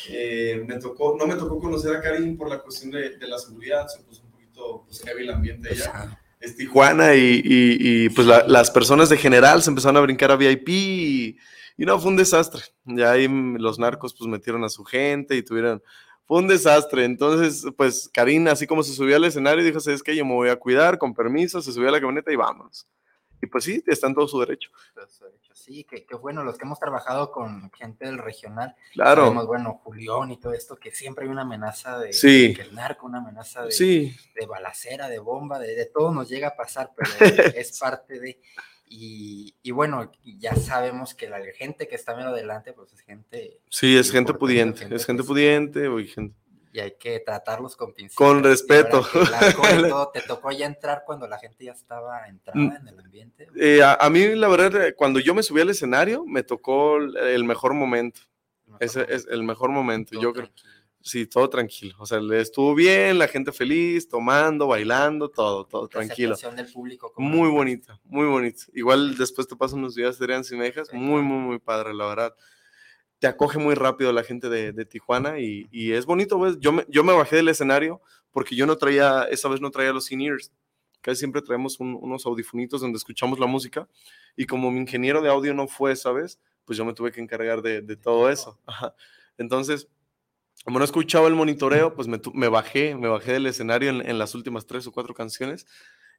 [0.08, 3.38] eh, me tocó, no me tocó conocer a Karim por la cuestión de, de la
[3.38, 6.18] seguridad, se puso un poquito pues, heavy el ambiente allá.
[6.40, 10.30] Es Tijuana y, y- y, pues la- las personas de general se empezaron a brincar
[10.30, 11.36] a VIP y,
[11.76, 12.62] y no, fue un desastre.
[12.84, 15.82] Ya ahí los narcos pues metieron a su gente y tuvieron,
[16.26, 17.04] fue un desastre.
[17.04, 20.14] Entonces, pues Karim, así como se subió al escenario, dijo, ¿sabes qué?
[20.16, 22.86] Yo me voy a cuidar, con permiso, se subió a la camioneta y vámonos.
[23.42, 24.70] Y pues sí, está en todo su derecho.
[25.52, 29.22] Sí, que, que bueno, los que hemos trabajado con gente del regional, Claro.
[29.22, 32.48] sabemos, bueno, Julián y todo esto, que siempre hay una amenaza de, Sí.
[32.48, 34.14] de que el narco, una amenaza de, Sí.
[34.38, 37.08] de balacera, de bomba, de, de todo nos llega a pasar, pero
[37.56, 38.40] es parte de...
[38.86, 43.60] Y, y bueno, ya sabemos que la gente que está menos adelante, pues es gente
[43.70, 46.34] Sí, es gente pudiente, gente es gente que- pudiente gente...
[46.72, 48.16] y hay que tratarlos con pincitas.
[48.16, 49.02] Con respeto.
[49.88, 52.76] todo, ¿Te tocó ya entrar cuando la gente ya estaba entrada Mm.
[52.76, 53.48] en el ambiente?
[53.56, 56.98] Eh, a, a mí, la verdad, eh, cuando yo me subí al escenario, me tocó
[56.98, 58.20] el, el mejor momento.
[58.80, 60.20] Ese es el mejor momento.
[60.20, 60.50] Yo creo.
[61.06, 61.94] Sí, todo tranquilo.
[61.98, 66.32] O sea, le estuvo bien, la gente feliz, tomando, bailando, todo, todo La tranquilo.
[66.32, 67.12] aceptación del público.
[67.18, 68.62] Muy bonito, muy bonito.
[68.72, 72.34] Igual después te paso unos días Adrián Cimejas, muy, muy, muy padre, la verdad.
[73.18, 76.58] Te acoge muy rápido la gente de, de Tijuana y, y es bonito, pues.
[76.58, 79.92] Yo me, yo me bajé del escenario porque yo no traía, esa vez no traía
[79.92, 80.52] los in-ears.
[81.02, 83.86] Casi siempre traemos un- unos audifunitos donde escuchamos la música
[84.36, 87.20] y como mi ingeniero de audio no fue esa vez, pues yo me tuve que
[87.20, 88.58] encargar de, de todo eso.
[88.64, 88.94] Ajá.
[89.36, 89.86] Entonces,
[90.64, 94.18] como no escuchaba el monitoreo, pues me, me bajé, me bajé del escenario en, en
[94.18, 95.66] las últimas tres o cuatro canciones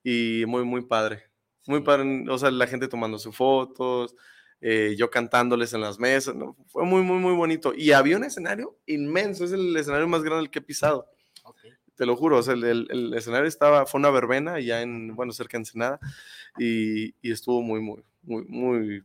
[0.03, 1.23] y muy, muy padre.
[1.67, 4.15] Muy padre, o sea, la gente tomando sus fotos,
[4.61, 6.55] eh, yo cantándoles en las mesas, ¿no?
[6.67, 7.73] fue muy, muy, muy bonito.
[7.75, 11.07] Y había un escenario inmenso, es el escenario más grande que he pisado.
[11.95, 15.15] Te lo juro, o sea, el, el- el escenario estaba, fue una verbena ya en,
[15.15, 15.99] bueno, cerca de Ensenada
[16.59, 19.03] y, y estuvo muy, muy, muy, muy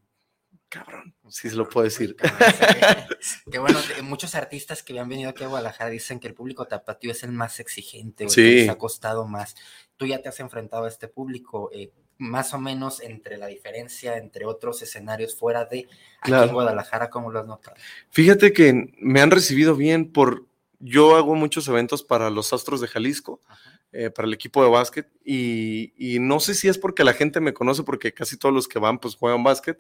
[0.70, 2.16] cabrón, si se lo puedo decir.
[3.50, 6.66] Que bueno, de- muchos artistas que han venido aquí a Guadalajara dicen que el público
[6.66, 8.54] tapatío es el más exigente, o el que Sí.
[8.60, 9.54] les ha costado más.
[9.98, 14.16] Tú ya te has enfrentado a este público, eh, más o menos entre la diferencia
[14.16, 15.80] entre otros escenarios fuera de
[16.20, 16.46] aquí Claro.
[16.46, 17.76] en Guadalajara, ¿cómo lo has notado?
[18.10, 20.46] Fíjate que me han recibido bien por,
[20.78, 23.40] yo hago muchos eventos para los Astros de Jalisco,
[23.92, 27.40] eh, para el equipo de básquet, y, y no sé si es porque la gente
[27.40, 29.78] me conoce, porque casi todos los que van pues juegan básquet,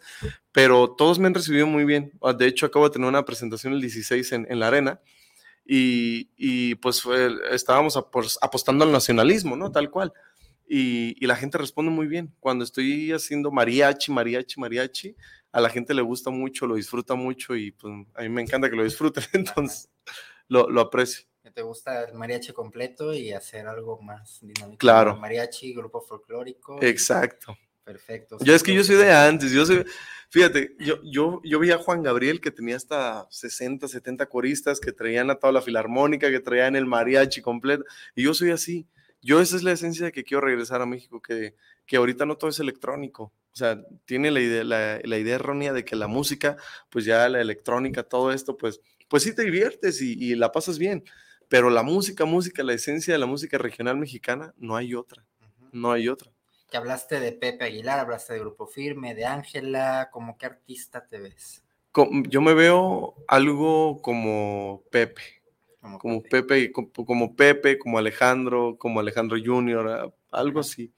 [0.52, 2.12] pero todos me han recibido muy bien.
[2.22, 5.00] Ah, De hecho, acabo de tener una presentación el 16 en, en la arena,
[5.64, 9.70] y, y, pues fue- estábamos apos- apostando al nacionalismo, ¿no?
[9.70, 10.12] Tal cual.
[10.68, 12.32] Y, y la gente responde muy bien.
[12.40, 15.16] Cuando estoy haciendo mariachi, mariachi, mariachi,
[15.52, 18.70] a la gente le gusta mucho, lo disfruta mucho y pues a mí me encanta
[18.70, 19.90] que lo disfruten, entonces
[20.48, 21.26] lo, lo aprecio.
[21.50, 24.78] Que te gusta el mariachi completo y hacer algo más dinámico.
[24.78, 25.16] Claro.
[25.16, 26.78] Mariachi, grupo folclórico.
[26.80, 27.56] y- Exacto.
[27.82, 28.36] Perfecto.
[28.44, 29.84] Yo es que yo soy de antes, yo soy,
[30.28, 34.92] fíjate, yo, yo, yo vi a Juan Gabriel que tenía hasta 60, 70 coristas que
[34.92, 37.84] traían a toda la filarmónica, que traían el mariachi completo,
[38.14, 38.86] y yo soy así.
[39.22, 42.36] Yo esa es la esencia de que quiero regresar a México, que, que ahorita no
[42.36, 43.32] todo es electrónico.
[43.52, 46.56] O sea, tiene la idea, la, la idea errónea de que la música,
[46.90, 50.78] pues ya la electrónica, todo esto, pues, pues sí te diviertes y, y la pasas
[50.78, 51.02] bien.
[51.50, 55.26] Pero la música, música, la esencia de la música regional mexicana, no hay otra.
[55.72, 56.30] No hay otra.
[56.70, 61.18] Que hablaste de Pepe Aguilar, hablaste de Grupo Firme, de Ángela, ¿cómo qué artista te
[61.18, 61.64] ves?
[62.28, 65.22] Yo me veo algo como Pepe,
[65.98, 70.92] como Pepe, como, como Pepe, como Alejandro, como Alejandro Junior, a- algo así.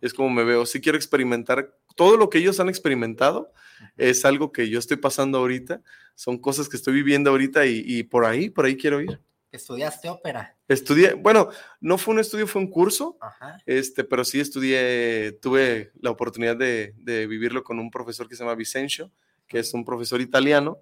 [0.00, 0.64] Es como me veo.
[0.64, 3.52] Sí quiero experimentar todo lo que ellos han experimentado
[3.98, 5.82] es algo que yo estoy pasando ahorita,
[6.14, 9.20] son cosas que estoy viviendo ahorita y, y por ahí, por ahí quiero ir.
[9.50, 10.56] ¿Estudiaste ópera?
[10.68, 11.48] Estudié, bueno,
[11.80, 13.56] no fue un estudio, fue un curso, Ajá.
[13.64, 18.42] este, pero sí estudié, tuve la oportunidad de, de vivirlo con un profesor que se
[18.44, 19.10] llama Vicencio,
[19.46, 20.78] que es un profesor italiano.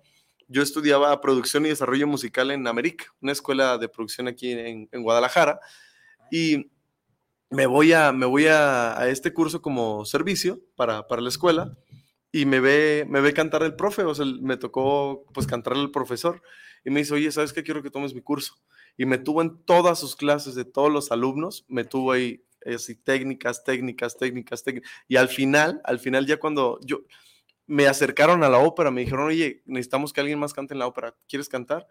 [0.49, 5.03] Yo estudiaba producción y desarrollo musical en América, una escuela de producción aquí en, en
[5.03, 5.61] Guadalajara,
[6.31, 6.71] y
[7.51, 11.77] me voy, a, me voy a, a este curso como servicio para, para la escuela
[12.33, 15.93] y me ve, me ve cantar el profe, o sea, me tocó pues cantarle al
[15.93, 16.43] profesor
[16.87, 17.65] y me dice, oye, ¿sabes qué?
[17.65, 18.55] Quiero que tomes mi curso.
[18.97, 22.95] Y me tuvo en todas sus clases de todos los alumnos, me tuvo ahí así
[22.95, 24.91] técnicas, técnicas, técnicas, técnicas.
[25.09, 27.01] Y al final, al final ya cuando yo
[27.67, 30.87] me acercaron a la ópera, me dijeron, oye, necesitamos que alguien más cante en la
[30.87, 31.89] ópera, ¿quieres cantar?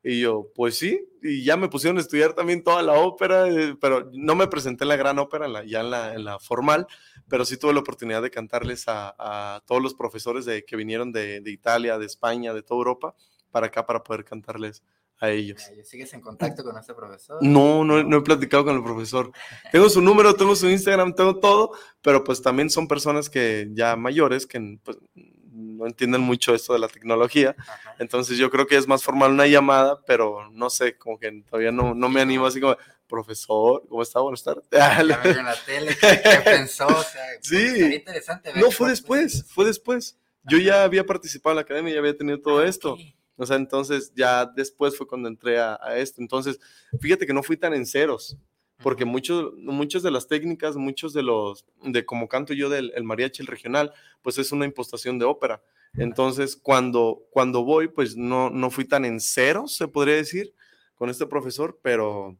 [0.00, 3.74] Y yo, pues sí, y ya me pusieron a estudiar también toda la ópera, eh,
[3.80, 5.90] pero no me presenté en la gran ópera, ya en
[6.24, 6.86] la, formal,
[7.28, 11.42] pero sí tuve la oportunidad de cantarles a, todos los profesores de, que vinieron de
[11.46, 13.16] Italia, de España, de toda Europa,
[13.56, 14.82] para acá, para poder cantarles
[15.18, 15.62] a ellos.
[15.84, 17.38] ¿Sigues en contacto con este profesor?
[17.40, 19.32] No, no, no he platicado con el profesor.
[19.72, 21.70] Tengo su número, tengo su Instagram, tengo todo,
[22.02, 26.80] pero pues también son personas que ya mayores, que pues, no entienden mucho esto de
[26.80, 27.56] la tecnología.
[27.98, 31.72] Entonces yo creo que es más formal una llamada, pero no sé, como que todavía
[31.72, 32.76] no, no me animo así como,
[33.08, 34.20] profesor, ¿cómo está?
[34.20, 34.64] Buenas tardes.
[34.70, 36.88] En la tele, ¿qué, qué pensó?
[36.88, 37.94] O sea, Sí.
[37.94, 40.18] interesante ver No, fue después, fue después.
[40.42, 42.98] Yo ya había participado en la academia, ya había tenido todo esto.
[43.36, 46.20] O sea, entonces ya después fue cuando entré a, a esto.
[46.20, 46.58] Entonces,
[47.00, 48.36] fíjate que no fui tan en ceros,
[48.82, 53.04] porque muchos, muchas de las técnicas, muchos de los, de como canto yo del el
[53.04, 55.62] mariachi, el regional, pues es una impostación de ópera.
[55.94, 60.54] Entonces, cuando, cuando voy, pues no, no fui tan en ceros, se podría decir,
[60.94, 62.36] con este profesor, pero,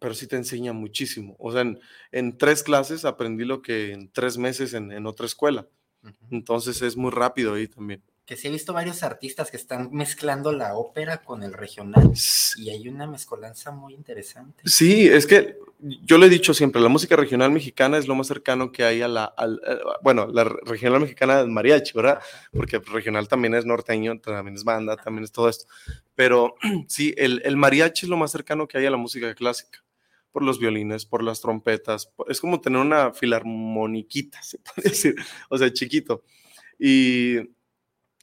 [0.00, 1.36] pero sí te enseña muchísimo.
[1.38, 1.78] O sea, en,
[2.10, 5.68] en tres clases aprendí lo que en tres meses en, en otra escuela.
[6.30, 8.02] Entonces es muy rápido ahí también.
[8.26, 12.10] Que sí he visto varios artistas que están mezclando la ópera con el regional
[12.56, 14.62] y hay una mezcolanza muy interesante.
[14.64, 18.26] Sí, es que yo le he dicho siempre, la música regional mexicana es lo más
[18.26, 22.18] cercano que hay a la, eh, bueno, la re- regional mexicana es mariachi, ¿verdad?
[22.50, 25.66] Porque regional también es norteño, también es banda, también es todo esto.
[26.14, 26.54] Pero
[26.88, 29.84] sí, el, el mariachi es lo más cercano que hay a la música clásica,
[30.32, 35.14] por los violines, por las trompetas, es como tener una filarmoniquita, se puede decir,
[35.50, 36.24] o sea, chiquito.
[36.78, 37.36] Y,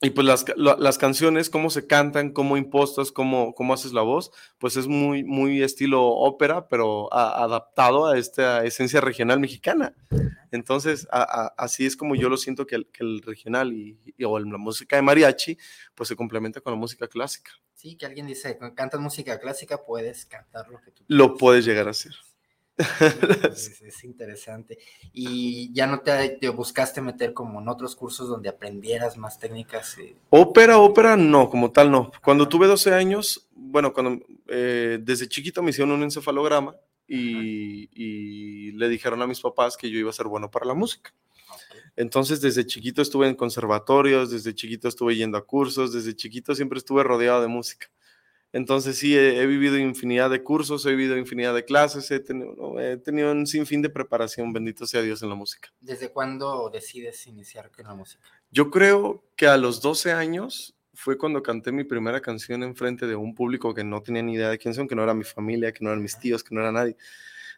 [0.04, 4.32] y pues las, las canciones, cómo se cantan, cómo impostas, cómo, cómo haces la voz,
[4.58, 9.94] pues es muy, muy estilo ópera, pero a- adaptado a esta esencia regional mexicana.
[10.52, 14.00] Entonces, a- a- así es como yo lo siento que el, que el regional y,
[14.18, 15.58] y- o la música de mariachi,
[15.94, 17.52] pues se complementa con la música clásica.
[17.76, 21.88] Sí, que alguien dice, cantas música clásica, puedes cantar lo que tú Lo puedes llegar
[21.88, 22.14] a hacer.
[22.78, 24.80] Es, es interesante.
[25.14, 29.98] Y ya no te, te buscaste meter como en otros cursos donde aprendieras más técnicas.
[30.00, 32.12] eh, Ópera, ópera, no, como tal no.
[32.24, 36.76] Cuando tuve 12 años, bueno, cuando eh, desde chiquito me hicieron un encefalograma
[37.08, 40.74] y, y le dijeron a mis papás que yo iba a ser bueno para la
[40.74, 41.14] música.
[41.98, 46.78] Entonces, desde chiquito estuve en conservatorios, desde chiquito estuve yendo a cursos, desde chiquito siempre
[46.78, 47.88] estuve rodeado de música.
[48.54, 52.80] Entonces, sí, he, he vivido infinidad de cursos, he vivido infinidad de clases, he tenido,
[52.80, 55.70] he tenido un sinfín de preparación, bendito sea Dios en la música.
[55.80, 58.28] ¿Desde cuándo decides iniciar con la música?
[58.52, 63.08] Yo creo que a los 12 años fue cuando canté mi primera canción en frente
[63.08, 65.24] de un público que no tenía ni idea de quién son, que no era mi
[65.24, 66.98] familia, que no eran mis tíos, que no era nadie.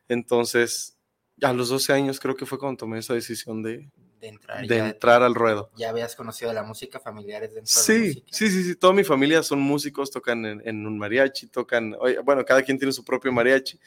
[0.07, 0.97] Entonces,
[1.41, 3.89] a los 12 años creo que fue cuando tomé esa decisión de,
[4.23, 4.65] De entrar.
[4.65, 5.69] de ya, entrar al ruedo.
[5.75, 8.27] ya habías conocido la música, familiares dentro de la Sí, música.
[8.31, 11.93] sí, sí, sí, toda mi familia son músicos, tocan en, en un mariachi, tocan,
[12.23, 13.77] bueno, cada quien tiene su propio mariachi,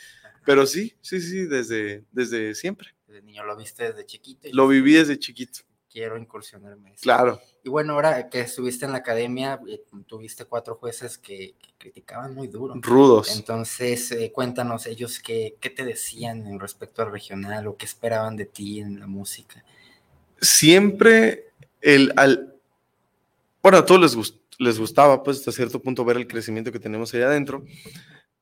[0.45, 2.95] pero sí, sí, sí, desde, desde siempre.
[3.07, 4.47] Desde niño lo viste desde chiquito.
[4.53, 5.61] Lo viví desde chiquito.
[5.91, 6.89] Quiero incursionarme.
[6.91, 7.05] en esto".
[7.05, 7.41] Claro.
[7.65, 12.35] Y bueno, ahora que estuviste en la academia, eh, tuviste cuatro jueces que, que criticaban
[12.35, 12.75] muy duro.
[12.77, 13.35] Rudos.
[13.35, 18.37] Entonces, eh, cuéntanos ellos qué, qué te decían en respecto al regional o qué esperaban
[18.37, 19.65] de ti en la música.
[20.41, 21.47] Siempre
[21.81, 22.55] el al
[23.63, 26.79] bueno, a todos les, gust- les gustaba pues hasta cierto punto ver el crecimiento que
[26.79, 27.65] tenemos ahí adentro,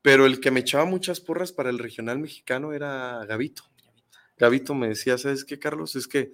[0.02, 3.64] pero el que me echaba muchas porras para el regional mexicano era Gavito.
[4.38, 5.96] Gavito me decía, ¿sabes qué, Carlos?
[5.96, 6.32] Es que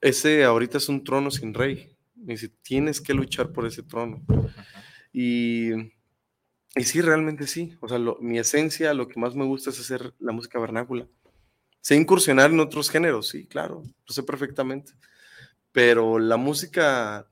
[0.00, 1.96] ese ahorita es un trono sin rey.
[2.16, 4.22] Me dice, tienes que luchar por ese trono.
[5.12, 5.72] Y,
[6.76, 7.76] y sí, realmente sí.
[7.80, 11.08] O sea, lo- mi esencia, lo que más me gusta es hacer la música vernácula.
[11.84, 14.92] Sé incursionar en otros géneros, sí, claro, lo sé perfectamente.
[15.72, 17.28] Pero la música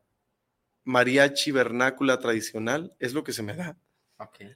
[0.84, 3.78] mariachi vernácula tradicional es lo que se me da.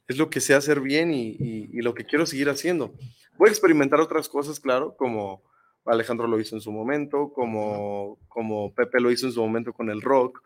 [0.07, 2.95] Es lo que sé hacer bien y, y- y lo que quiero seguir haciendo.
[3.39, 5.43] Voy a experimentar otras cosas, claro, como
[5.87, 9.89] Alejandro lo hizo en su momento, como, como Pepe lo hizo en su momento con
[9.89, 10.43] el rock,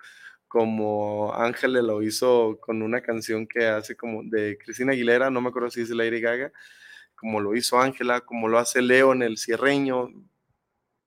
[0.47, 5.49] como Ángel lo hizo con una canción que hace como de Cristina Aguilera, no me
[5.49, 6.53] acuerdo si es de Lady Gaga,
[7.21, 10.09] como lo hizo Ángela, como lo hace Leo en el cierreño,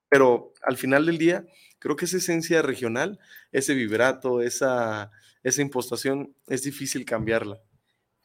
[0.08, 1.44] pero al final del día,
[1.80, 3.18] creo que esa esencia regional,
[3.50, 5.10] ese vibrato, esa,
[5.42, 7.60] esa impostación, es difícil cambiarla.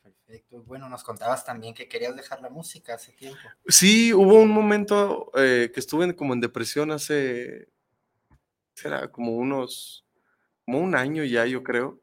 [0.04, 0.62] Perfecto.
[0.62, 3.40] Bueno, nos contabas también que querías dejar la música hace tiempo.
[3.68, 7.70] Sí, hubo un momento eh, que estuve como en depresión hace,
[8.76, 10.06] será como unos,
[10.64, 12.00] como un año ya, yo creo,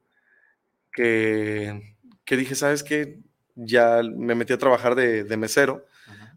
[0.91, 3.20] que, que dije, ¿sabes qué?
[3.57, 5.84] Ya me metí a trabajar de, de mesero.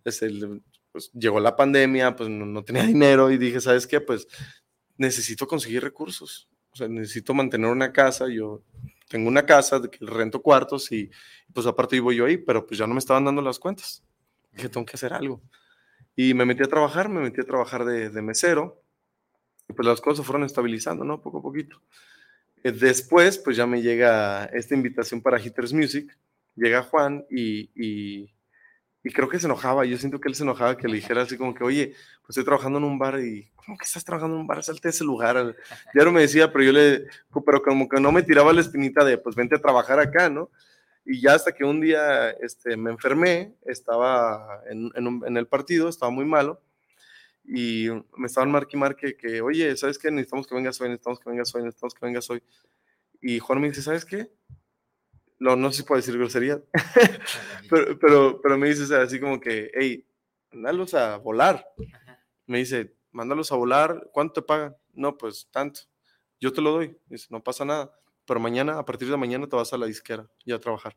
[0.03, 4.01] Es el, pues, llegó la pandemia, pues no, no, tenía dinero y dije, ¿sabes qué?
[4.01, 4.28] Pues
[4.97, 6.49] necesito conseguir recursos.
[6.72, 8.28] O sea, necesito mantener una casa.
[8.28, 8.63] Yo
[9.07, 11.09] tengo una casa de que rento cuartos y
[11.53, 14.03] pues aparte vivo yo ahí, pero pues ya no me estaban dando las cuentas.
[14.51, 15.41] Dije, tengo que hacer algo.
[16.15, 18.84] Y me metí a trabajar, me metí a trabajar de, de mesero.
[19.67, 21.22] Y pues las cosas fueron estabilizando, ¿no?
[21.22, 21.82] Poco a poquito.
[22.63, 26.17] Eh, después, pues ya me llega esta invitación para Hitters Music.
[26.60, 28.34] Llega Juan y, y
[29.03, 31.38] y creo que se enojaba, yo siento que él se enojaba que le dijera así
[31.38, 34.41] como que, oye, pues estoy trabajando en un bar y, ¿cómo que estás trabajando en
[34.41, 34.62] un bar?
[34.62, 35.55] Salte de ese lugar.
[35.95, 37.05] Ya no me decía, pero yo le,
[37.45, 40.51] pero como que no me tiraba la espinita de, pues vente a trabajar acá, ¿no?
[41.05, 45.47] Y ya hasta que un día este, me enfermé, estaba en, en, un, en el
[45.47, 46.62] partido, estaba muy malo,
[47.45, 47.88] y
[48.18, 50.12] me estaban marque y marque que, oye, ¿sabes qué?
[50.12, 52.43] Necesitamos que vengas hoy, necesitamos que vengas hoy, necesitamos que vengas hoy.
[53.22, 54.30] Y Juan me dice, ¿sabes qué?
[55.39, 56.61] No, no sé si puedo decir grosería,
[57.69, 60.05] pero, pero, pero, me dice así como que, hey,
[60.51, 61.65] mándalos a volar.
[62.45, 64.75] Me dice, mándalos a volar, ¿cuánto te pagan?
[64.93, 65.81] No, pues tanto.
[66.39, 66.97] Yo te lo doy.
[67.07, 67.91] Dice, no pasa nada.
[68.25, 70.95] Pero mañana, a partir de mañana, te vas a la disquera y a trabajar.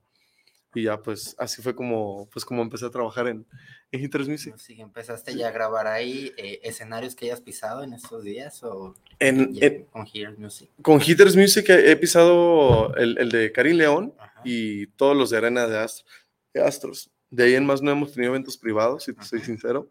[0.74, 3.46] Y ya, pues, así fue como, pues, como empecé a trabajar en,
[3.90, 4.54] en Hitters Music.
[4.56, 8.62] Sí, ¿Empezaste ya a grabar ahí eh, escenarios que hayas pisado en estos días?
[8.62, 10.70] O en, en, con Hitters Music?
[10.80, 14.40] Con Hitters Music he, he pisado el, el, de Karim León Ajá.
[14.44, 16.06] y todos los de Arena de, Astro,
[16.54, 17.10] de, Astros.
[17.30, 19.28] De ahí en más no hemos tenido eventos privados, si te Ajá.
[19.28, 19.90] soy sincero.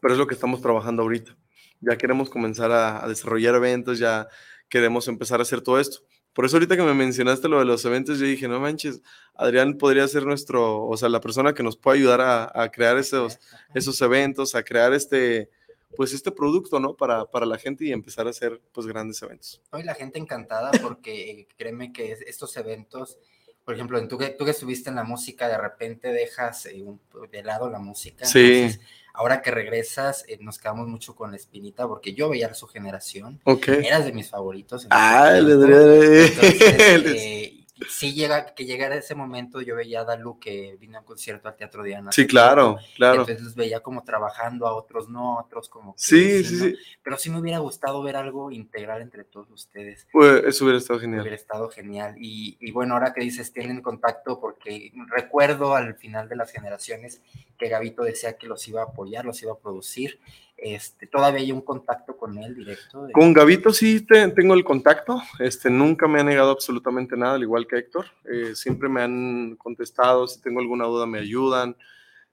[0.00, 1.36] Pero es lo que estamos trabajando ahorita.
[1.80, 4.26] Ya queremos comenzar a, a desarrollar eventos, ya
[4.68, 6.00] queremos empezar a hacer todo esto.
[6.32, 9.00] Por eso ahorita que me mencionaste lo de los eventos, yo dije, no manches,
[9.34, 12.96] Adrián podría ser nuestro, o sea, la persona que nos puede ayudar a, a crear
[12.96, 13.38] esos,
[13.74, 15.50] esos eventos, a crear este,
[15.96, 16.94] pues este producto, ¿no?
[16.94, 19.60] Para, para la gente y empezar a hacer, pues, grandes eventos.
[19.70, 23.18] Hoy la gente encantada porque créeme que estos eventos,
[23.64, 27.00] por ejemplo, tú que, tú que estuviste en la música, de repente dejas eh, un,
[27.30, 28.26] de lado la música.
[28.26, 28.38] Sí.
[28.38, 28.80] Entonces,
[29.18, 33.40] ahora que regresas, eh, nos quedamos mucho con la espinita porque yo veía su generación.
[33.44, 33.66] Ok.
[33.68, 34.86] Eras de mis favoritos.
[34.90, 36.26] Ah, le diría.
[36.26, 36.62] Entonces,
[37.16, 41.06] eh, sí llega, que llegara ese momento, yo veía a Dalu que vino a un
[41.06, 42.12] concierto al Teatro Diana.
[42.12, 43.20] Sí, claro, poco, claro.
[43.20, 45.94] Entonces los veía como trabajando, a otros no, a otros como...
[45.94, 50.06] Que, sí, sí, sí, Pero sí me hubiera gustado ver algo integral entre todos ustedes.
[50.12, 51.20] Pues eso hubiera estado genial.
[51.20, 52.14] Hubiera estado genial.
[52.18, 57.22] Y, y bueno, ahora que dices, tienen contacto, porque recuerdo al final de las generaciones
[57.58, 60.20] que Gavito decía que los iba a apoyar, los iba a producir.
[60.60, 63.06] Este, todavía hay un contacto con él directo.
[63.06, 63.12] De...
[63.12, 67.42] Con Gavito sí te, tengo el contacto, este, nunca me ha negado absolutamente nada, al
[67.42, 71.76] igual que Héctor, eh, siempre me han contestado, si tengo alguna duda me ayudan,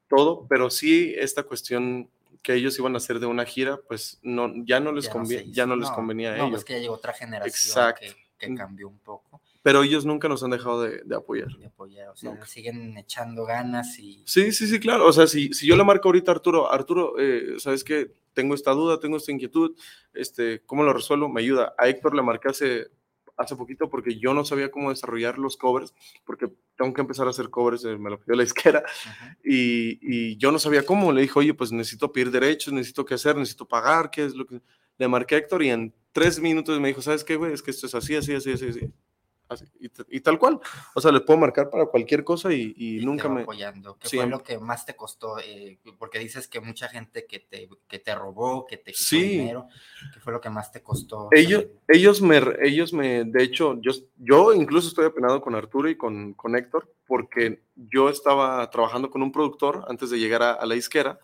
[0.08, 2.10] todo, pero sí esta cuestión
[2.42, 5.36] que ellos iban a hacer de una gira, pues no, ya no les, ya convi
[5.36, 6.52] no ya no les convenía a no, ellos.
[6.52, 8.06] No, es que ya llegó otra generación Exacto.
[8.40, 11.48] Que, que cambió un poco pero ellos nunca nos han dejado de, de apoyar.
[11.58, 12.46] De apoyar, o sea, nunca.
[12.46, 14.24] siguen echando ganas y...
[14.28, 17.16] Sí, sí, sí, claro, o sea, si, si yo le marco ahorita a Arturo, Arturo,
[17.18, 18.14] eh, ¿sabes qué?
[18.36, 19.76] Tengo esta duda, tengo esta inquietud,
[20.14, 21.30] este, ¿cómo lo resuelvo?
[21.30, 21.74] Me ayuda.
[21.80, 22.92] A Héctor le marqué hace,
[23.38, 25.96] hace poquito porque yo no sabía cómo desarrollar los covers,
[26.26, 26.48] porque
[26.78, 28.84] tengo que empezar a hacer covers, eh, me lo pidió la izquierda,
[29.44, 33.16] y, y, yo no sabía cómo, le dijo, oye, pues necesito pedir derechos, necesito qué
[33.16, 34.62] hacer, necesito pagar, qué es lo que...
[34.98, 37.52] Le marqué a Héctor y en tres minutos me dijo, ¿sabes qué, güey?
[37.52, 38.94] Es que esto es así, así, así, así, así.
[39.48, 40.60] Así, y, y, tal cual.
[40.96, 43.42] O sea, les puedo marcar para cualquier cosa y, y, y nunca me.
[43.42, 43.98] apoyando.
[43.98, 45.38] ¿Qué fue lo que más te costó?
[45.40, 49.22] Eh, porque dices que mucha gente que te, que te robó, que te quitó sí.
[49.22, 49.68] dinero.
[50.14, 51.30] ¿Qué fue lo que más te costó?
[51.32, 55.96] Ellos, ellos, me, ellos me, de hecho, yo, yo incluso estoy apenado con Arturo y
[55.96, 60.66] con, con Héctor, porque yo estaba trabajando con un productor antes de llegar a, a
[60.66, 61.20] la isquera.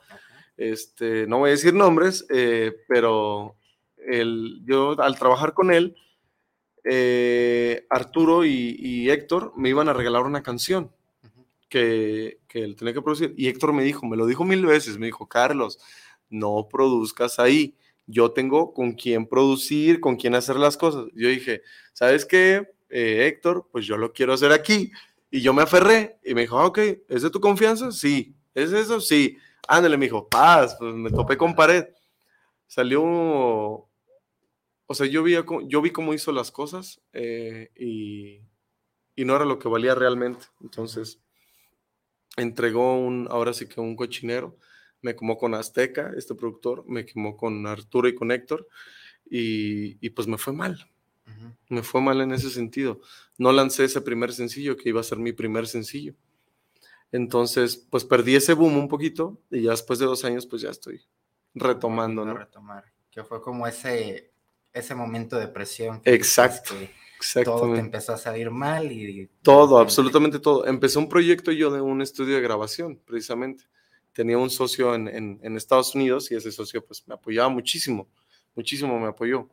[0.57, 3.55] Este, no voy a decir nombres, eh, pero
[3.97, 5.95] el, yo al trabajar con él
[6.83, 10.91] eh, Arturo y, Héctor me iban a regalar una canción
[11.69, 13.33] que, él tenía que producir.
[13.37, 15.79] Y Héctor me dijo, me lo dijo mil veces, me dijo, Carlos,
[16.29, 17.75] no produzcas ahí.
[18.07, 21.05] Yo tengo con quién producir, con quién hacer las cosas.
[21.15, 21.61] Yo dije,
[21.93, 23.69] ¿sabes qué, eh, Héctor?
[23.71, 24.91] Pues yo lo quiero hacer aquí.
[25.29, 27.91] Y yo me aferré y me dijo, ah, ok, ¿es de tu confianza?
[27.91, 28.35] Sí.
[28.53, 28.99] ¿Es eso?
[28.99, 29.37] Sí.
[29.67, 31.85] Ándale, me dijo, paz, pues me topé con pared.
[32.67, 33.87] Salió,
[34.91, 35.35] o sea, yo vi,
[35.67, 38.41] yo vi cómo hizo las cosas eh, y,
[39.15, 40.45] y no era lo que valía realmente.
[40.61, 41.21] Entonces,
[42.37, 44.57] entregó un, ahora sí que un cochinero,
[45.01, 48.67] me quemó con Azteca, este productor, me quemó con Arturo y con Héctor,
[49.29, 50.87] y, y pues me fue mal.
[51.69, 52.99] Me fue mal en ese sentido.
[53.37, 56.13] No lancé ese primer sencillo que iba a ser mi primer sencillo.
[57.13, 60.69] Entonces, pues perdí ese boom un poquito y ya después de dos años, pues ya
[60.69, 61.01] estoy
[61.53, 62.37] retomando, ¿no?
[62.37, 64.30] retomar, que fue como ese,
[64.73, 66.01] ese momento de presión.
[66.01, 66.75] que Exacto,
[67.19, 70.65] que Todo te empezó a salir mal y Todo, absolutamente todo.
[70.65, 73.65] Empecé un proyecto yo de un estudio de grabación, precisamente.
[74.13, 78.09] Tenía un socio en, en- en Estados Unidos y ese socio pues me apoyaba muchísimo,
[78.55, 79.49] muchísimo me apoyó.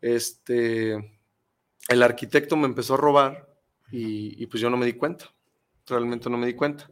[0.00, 0.94] Este,
[1.88, 3.48] el arquitecto me empezó a robar
[3.90, 5.32] y, y, pues yo no me di cuenta,
[5.86, 6.90] realmente no me di cuenta.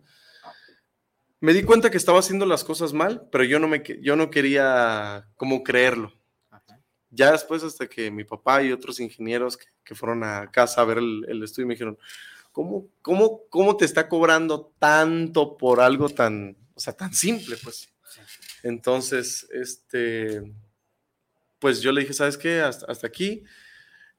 [1.41, 4.31] Me di cuenta que estaba haciendo las cosas mal, pero yo no, me, yo no
[4.31, 6.13] quería como creerlo.
[7.11, 10.85] Ya después, hasta que mi papá y otros ingenieros que, que fueron a casa a
[10.85, 11.99] ver el, el estudio me dijeron,
[12.53, 17.93] ¿cómo, cómo, ¿cómo te está cobrando tanto por algo tan, o sea, tan simple, pues?
[18.63, 20.43] Entonces, este,
[21.59, 22.61] pues yo le dije, ¿sabes qué?
[22.61, 23.45] Hasta, hasta aquí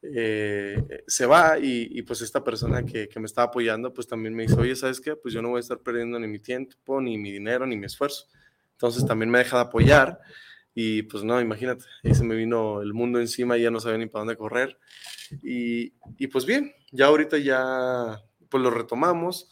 [0.02, 4.34] eh, se va y, y, pues esta persona que, que me estaba apoyando, pues también
[4.34, 5.16] me dice, oye, ¿sabes qué?
[5.16, 7.86] Pues yo no voy a estar perdiendo ni mi tiempo, ni mi dinero, ni mi
[7.86, 8.28] esfuerzo.
[8.74, 10.20] Entonces también me deja de apoyar
[10.74, 13.97] y pues no, imagínate, ahí se me vino el mundo encima y ya no sabía
[13.97, 14.78] ni para dónde correr.
[15.43, 19.49] Y, y pues bien, ya ahorita ya pues lo retomamos.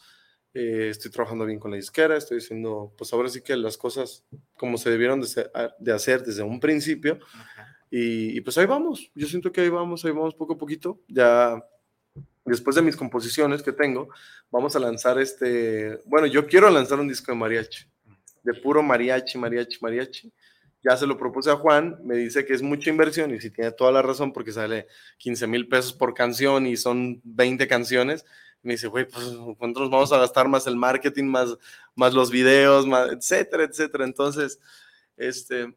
[0.52, 4.24] Eh, estoy trabajando bien con la disquera, estoy haciendo, pues ahora sí que las cosas
[4.54, 7.18] como se debieron de, ser- de hacer desde un principio.
[7.90, 11.00] Y, y pues ahí vamos, yo siento que ahí vamos, ahí vamos poco a poquito.
[11.08, 11.62] Ya
[12.44, 14.08] después de mis composiciones que tengo,
[14.50, 17.84] vamos a lanzar este, bueno, yo quiero lanzar un disco de mariachi,
[18.42, 20.32] de puro mariachi, mariachi, mariachi.
[20.82, 23.70] Ya se lo propuse a Juan, me dice que es mucha inversión y si tiene
[23.70, 24.86] toda la razón porque sale
[25.18, 28.24] 15 mil pesos por canción y son 20 canciones.
[28.62, 29.24] Me dice, güey, pues
[29.58, 31.56] ¿cuánto nos vamos a gastar más el marketing, más,
[31.94, 34.04] más los videos, más, etcétera, etcétera?
[34.04, 34.58] Entonces,
[35.16, 35.74] este,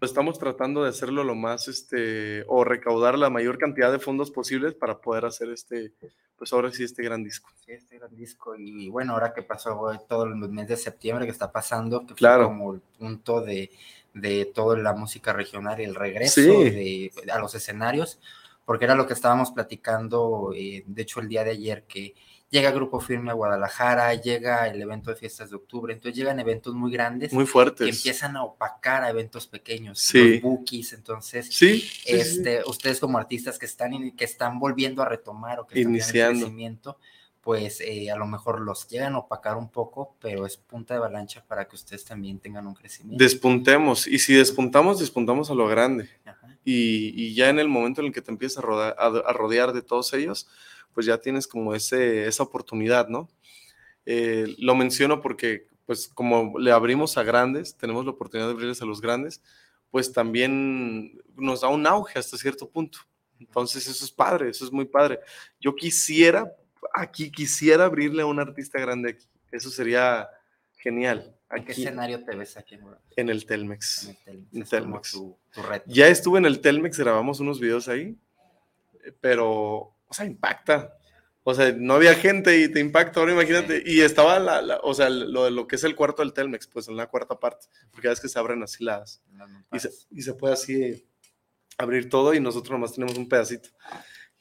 [0.00, 4.30] pues estamos tratando de hacerlo lo más, este, o recaudar la mayor cantidad de fondos
[4.32, 5.92] posibles para poder hacer este,
[6.36, 7.50] pues ahora sí, este gran disco.
[7.64, 8.56] Sí, este gran disco.
[8.56, 12.14] Y bueno, ahora que pasó güey, todo el mes de septiembre que está pasando, que
[12.14, 12.46] Claro.
[12.46, 13.70] fue como el punto de,
[14.14, 16.48] de toda la música regional y el regreso Sí.
[16.70, 18.18] de, a los escenarios,
[18.64, 22.14] porque era lo que estábamos platicando, eh, de hecho, el día de ayer, que
[22.50, 26.74] llega Grupo Firme a Guadalajara, llega el evento de fiestas de octubre, entonces llegan eventos
[26.74, 27.32] muy grandes.
[27.32, 27.86] Muy fuertes.
[27.86, 30.34] Que empiezan a opacar a eventos pequeños, Sí.
[30.34, 34.58] los bookies, entonces, Sí, sí, sí, este, ustedes como artistas que están, in- que están
[34.58, 36.40] volviendo a retomar o que están ya en Iniciando.
[36.40, 36.98] crecimiento,
[37.40, 40.98] pues eh, a lo mejor los llegan a opacar un poco, pero es punta de
[40.98, 43.22] avalancha para que ustedes también tengan un crecimiento.
[43.24, 44.06] Despuntemos.
[44.06, 46.10] Y si despuntamos, despuntamos a lo grande.
[46.64, 49.32] Y, y ya en el momento en el que te empiezas a, roda- a, a
[49.32, 50.48] rodear de todos ellos,
[50.94, 53.28] pues ya tienes como ese, esa oportunidad, ¿no?
[54.06, 58.82] Eh, lo menciono porque, pues como le abrimos a grandes, tenemos la oportunidad de abrirles
[58.82, 59.42] a los grandes,
[59.90, 62.98] pues también nos da un auge hasta cierto punto.
[63.38, 65.18] Entonces eso es padre, eso es muy padre.
[65.60, 66.52] Yo quisiera,
[66.94, 69.26] aquí quisiera abrirle a un artista grande aquí.
[69.50, 70.28] Eso sería
[70.76, 71.34] genial.
[71.50, 72.76] ¿En qué Aquí- escenario te ves aquí
[73.16, 74.04] en el Telmex.
[74.06, 75.10] En el Telmex, En es Telmex.
[75.12, 75.84] tu- tu reto.
[75.88, 78.16] Ya estuve en el Telmex, grabamos unos videos ahí,
[79.04, 80.94] eh, pero, o sea, impacta.
[81.42, 83.82] O sea, no había gente y te impacta, ahora imagínate.
[83.86, 86.66] Y estaba, la, la- o sea, lo, de lo que es el cuarto del Telmex,
[86.66, 89.22] pues en la cuarta parte, porque ya es que se abren así las...
[89.72, 91.06] Y se, y se puede así
[91.78, 93.70] abrir todo y nosotros nomás tenemos un pedacito.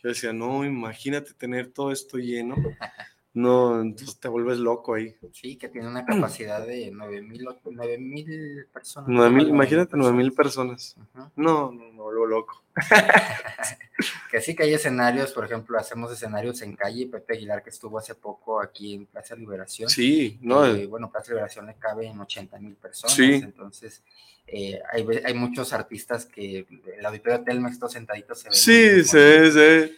[0.03, 2.55] Yo decía, no, imagínate tener todo esto lleno.
[3.39, 5.15] No, entonces te vuelves loco ahí.
[5.31, 9.07] Sí, que tiene una capacidad de 9000 mil personas.
[9.09, 10.97] Nueve mil, Nueve imagínate, nueve mil personas.
[11.13, 12.63] No, no, no, me vuelvo loco.
[14.31, 17.97] Que sí que hay escenarios, por ejemplo, hacemos escenarios en calle, Pepe Aguilar que estuvo
[17.97, 19.89] hace poco aquí en Plaza Liberación.
[19.89, 20.85] Sí, no, Eh, eh.
[20.87, 23.33] bueno, Plaza Liberación le cabe en 80 mil personas, Sí.
[23.43, 24.03] entonces
[24.47, 26.65] eh, hay, hay muchos artistas que
[26.97, 28.55] el auditorio Telmex, todos sentaditos se ven.
[28.57, 29.97] Sí, sí, sí.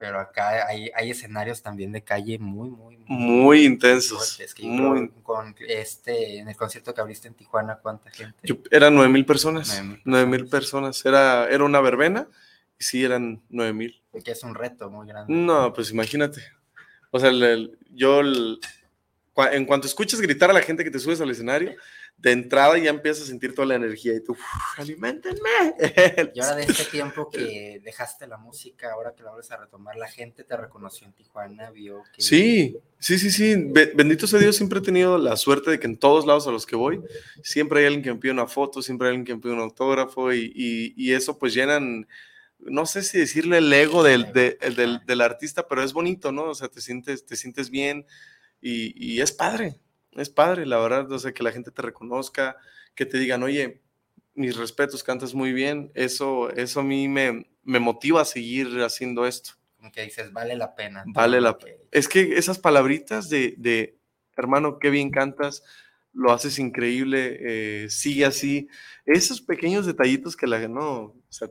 [0.00, 4.16] Pero acá hay, hay escenarios también de calle muy, muy, Muy intensos.
[4.36, 8.34] fuertes, que Muy- creo con este, en el concierto que abriste en Tijuana, ¿cuánta gente?
[8.42, 9.82] Yo- eran nueve mil personas.
[10.06, 11.04] Nueve mil personas.
[11.04, 12.26] Era, era una verbena
[12.78, 14.02] y sí eran nueve mil.
[14.24, 15.34] Que es un reto muy grande.
[15.34, 16.40] No, pues imagínate.
[17.10, 18.58] O sea, el- el- yo el-
[19.52, 21.74] en cuanto escuchas gritar a la gente que te subes al escenario,
[22.16, 24.40] de entrada ya empiezas a sentir toda la energía y tú, "Uf,
[24.78, 25.38] aliméntenme.
[26.34, 29.96] Y ahora de este tiempo que dejaste la música, ahora que la vuelves a retomar,
[29.96, 32.20] la gente te reconoció en Tijuana, vio que...
[32.22, 33.54] Sí, sí, sí, sí.
[33.56, 36.50] Be- bendito sea Dios, siempre he tenido la suerte de que en todos lados a
[36.50, 37.00] los que voy,
[37.42, 39.60] siempre hay alguien que me pide una foto, siempre hay alguien que me pide un
[39.60, 42.06] autógrafo y, y- y eso pues llenan,
[42.58, 46.44] no sé si decirle el ego del, de- del, del artista, pero es bonito, ¿no?
[46.50, 48.04] O sea, te sientes, te sientes bien
[48.60, 49.78] y, y es padre,
[50.12, 52.56] es padre, la verdad, o sea, que la gente te reconozca,
[52.94, 53.80] que te digan, oye,
[54.34, 59.26] mis respetos, cantas muy bien, eso, eso a mí me, me motiva a seguir haciendo
[59.26, 59.52] esto.
[59.76, 61.04] Como que dices, vale la pena.
[61.06, 61.78] Vale la pena.
[61.90, 63.98] Es que esas palabritas de, de,
[64.36, 65.62] hermano, qué bien cantas,
[66.12, 68.68] lo haces increíble, eh, sigue así.
[69.06, 71.48] Esos pequeños detallitos que la no, o sea,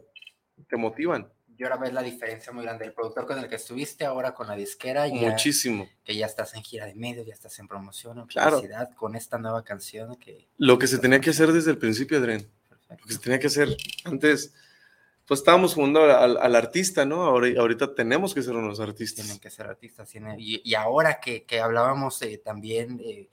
[0.67, 2.85] te motivan Y ahora ves la diferencia muy grande.
[2.85, 5.89] El productor con el que estuviste, ahora con la disquera, ya- muchísimo.
[6.05, 8.57] que ya estás en gira de medios, ya estás en promoción, en Claro.
[8.57, 10.47] publicidad, con esta nueva canción que...
[10.57, 12.47] Lo que se tenía que hacer desde el principio, Adrián.
[12.89, 14.53] Lo que se tenía que hacer antes,
[15.27, 17.23] pues estábamos jugando al, al artista, ¿no?
[17.23, 19.25] Ahora, ahorita tenemos que ser unos artistas.
[19.25, 20.07] tienen que ser artistas.
[20.09, 23.27] tienen- y, y ahora que, que hablábamos eh, también eh,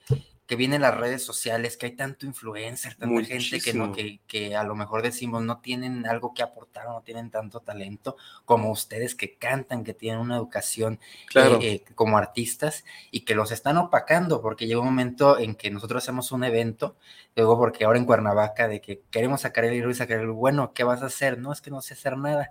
[0.47, 4.55] que vienen las redes sociales, que hay tanto influencer, tanta gente que, no, que, que
[4.57, 9.15] a lo mejor decimos no tienen algo que aportar, no tienen tanto talento como ustedes
[9.15, 11.59] que cantan, que tienen una educación Claro.
[11.61, 15.71] eh, eh, como artistas y que los están opacando, porque llega un momento en que
[15.71, 16.97] nosotros hacemos un evento,
[17.35, 20.73] luego porque ahora en Cuernavaca, de que queremos sacar el libro y sacar el, bueno,
[20.73, 21.39] ¿qué vas a hacer?
[21.39, 22.51] No, es que no sé hacer nada.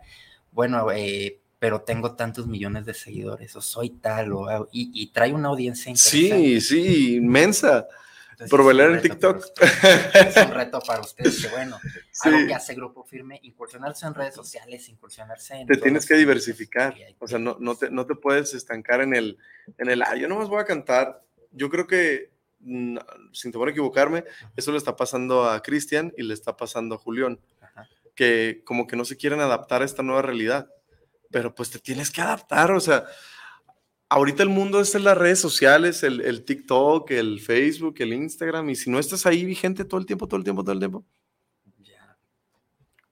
[0.52, 5.34] Bueno, eh, pero tengo tantos millones de seguidores, o soy tal, o, y, y trae
[5.34, 5.96] una audiencia.
[5.96, 7.88] Sí, sí, inmensa.
[8.30, 9.38] Entonces, Por bailar en TikTok.
[9.38, 9.74] ustedes.
[10.14, 11.80] Es un reto para ustedes, que bueno,
[12.24, 12.46] algo Sí.
[12.48, 15.66] que hace Grupo Firme, incursionarse en redes sociales, incursionarse en...
[15.66, 16.94] te tienes que diversificar.
[17.18, 19.40] O sea, no, no, te, no te puedes estancar en el,
[19.80, 21.24] en el, ah, yo nomás voy a cantar.
[21.52, 22.98] Yo creo que, mm,
[23.34, 24.24] sin temor a equivocarme,
[24.56, 27.40] eso le está pasando a Cristian y le está pasando a Julián,
[28.14, 30.70] que como que no se quieren adaptar a esta nueva realidad.
[31.36, 33.04] Pero pues te tienes que adaptar, o sea,
[34.08, 38.70] ahorita el mundo es en las redes sociales, el, el TikTok, el Facebook, el Instagram,
[38.70, 41.06] y si no estás ahí vigente todo el tiempo, todo el tiempo, todo el tiempo,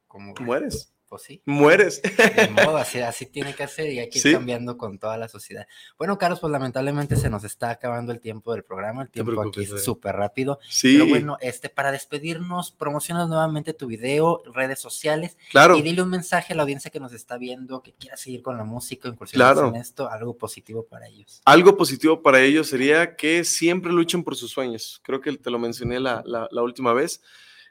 [0.07, 0.92] Como, mueres.
[1.14, 1.43] Pues sí.
[1.45, 2.01] Mueres.
[2.01, 4.32] De modo, así, así tiene que ser y hay que ir Sí.
[4.34, 5.68] cambiando con toda la sociedad.
[5.95, 9.61] Bueno, Carlos, pues lamentablemente se nos está acabando el tiempo del programa, el tiempo aquí
[9.61, 10.57] es súper rápido.
[10.68, 10.93] Sí.
[10.97, 15.38] Pero bueno, este, para despedirnos, promocionas nuevamente tu video, redes sociales.
[15.51, 15.78] Claro.
[15.78, 18.57] Y dile un mensaje a la audiencia que nos está viendo, que quiera seguir con
[18.57, 19.68] la música, incursionar Claro.
[19.70, 21.43] en esto, algo positivo para ellos.
[21.45, 24.99] Algo positivo para ellos sería que siempre luchen por sus sueños.
[25.03, 27.22] Creo que te lo mencioné la, la- la última vez.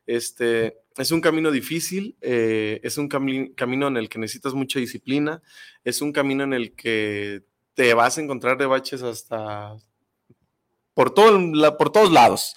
[0.07, 4.79] Este, es un camino difícil, eh, es un cami- camino en el que necesitas mucha
[4.81, 5.43] disciplina,
[5.85, 7.45] es un camino en el que
[7.75, 9.77] te vas a encontrar de baches hasta
[10.95, 12.55] por, todo, la- por todos lados.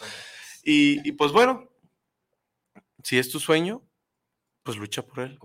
[0.64, 1.70] Y, y pues bueno,
[3.04, 3.84] si es tu sueño,
[4.64, 5.38] pues lucha por él.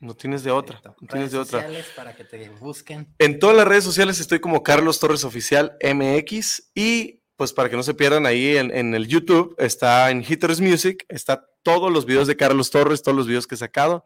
[0.00, 0.80] No tienes de otra.
[0.84, 1.60] No tienes Redes de otra.
[1.60, 3.14] sociales para que te busquen.
[3.18, 7.76] En todas las redes sociales estoy como Carlos Torres Oficial MX y pues para que
[7.76, 12.26] no se pierdan ahí en, el YouTube está en Hitters Music, está todos los videos
[12.26, 14.04] de Carlos Torres, todos los videos que he sacado,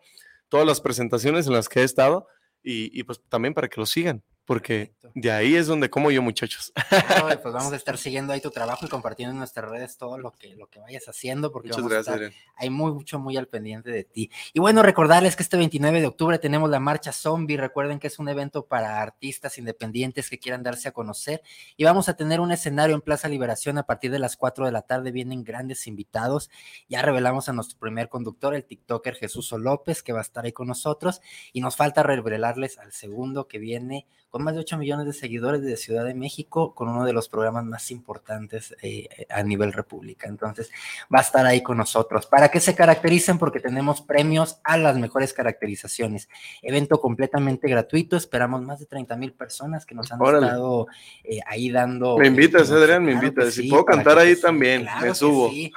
[0.49, 2.29] todas las presentaciones en las que he estado
[2.63, 6.21] y, y, pues también para que lo sigan, porque de ahí es donde como yo
[6.23, 6.73] muchachos.
[6.91, 10.33] Pues vamos a estar siguiendo ahí tu trabajo y compartiendo en nuestras redes todo lo
[10.33, 13.37] que, lo que vayas haciendo, porque Muchas vamos gracias, a estar hay muy, mucho, muy
[13.37, 14.31] al pendiente de ti.
[14.53, 17.57] Y bueno, recordarles que este 29 de octubre tenemos la Marcha Zombie.
[17.57, 21.43] Recuerden que es un evento para artistas independientes que quieran darse a conocer.
[21.77, 24.73] Y vamos a tener un escenario en Plaza Liberación a partir de las 4 de
[24.73, 25.11] la tarde.
[25.11, 26.51] Vienen grandes invitados.
[26.89, 29.59] Ya revelamos a nuestro primer conductor, el TikToker Jesús O.
[29.59, 31.21] López, que va a estar ahí con nosotros.
[31.53, 35.63] Y nos falta revelarles al segundo que viene con más de 8 millones de seguidores
[35.63, 40.27] de Ciudad de México, con uno de los programas más importantes eh, a nivel república.
[40.27, 40.73] Entonces,
[41.03, 42.27] va a estar ahí con nosotros.
[42.27, 43.39] ¿Para qué se caracterizan?
[43.39, 46.29] Porque tenemos premios a las mejores caracterizaciones.
[46.63, 48.17] Evento completamente gratuito.
[48.17, 50.47] Esperamos más de 30 mil personas que nos han Órale.
[50.47, 50.89] estado
[51.23, 52.19] eh, ahí dando.
[52.19, 53.55] Me invitas, eh, Adrián, me claro invitas.
[53.55, 55.49] Si sí, puedo cantar ahí también, claro me subo.
[55.51, 55.73] sí.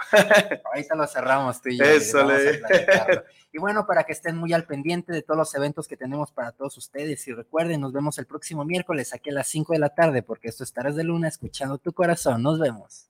[0.66, 1.86] Ahorita lo cerramos tú y yo.
[1.86, 2.28] Eso,
[3.52, 6.52] Y bueno, para que estén muy al pendiente de todos los eventos que tenemos para
[6.52, 7.28] todos ustedes.
[7.28, 10.50] Y recuerden, nos vemos el próximo miércoles aquí a las 5 de la tarde, porque
[10.50, 12.43] esto es Taras de Luna, escuchando tu corazón.
[12.43, 13.10] Nos vemos.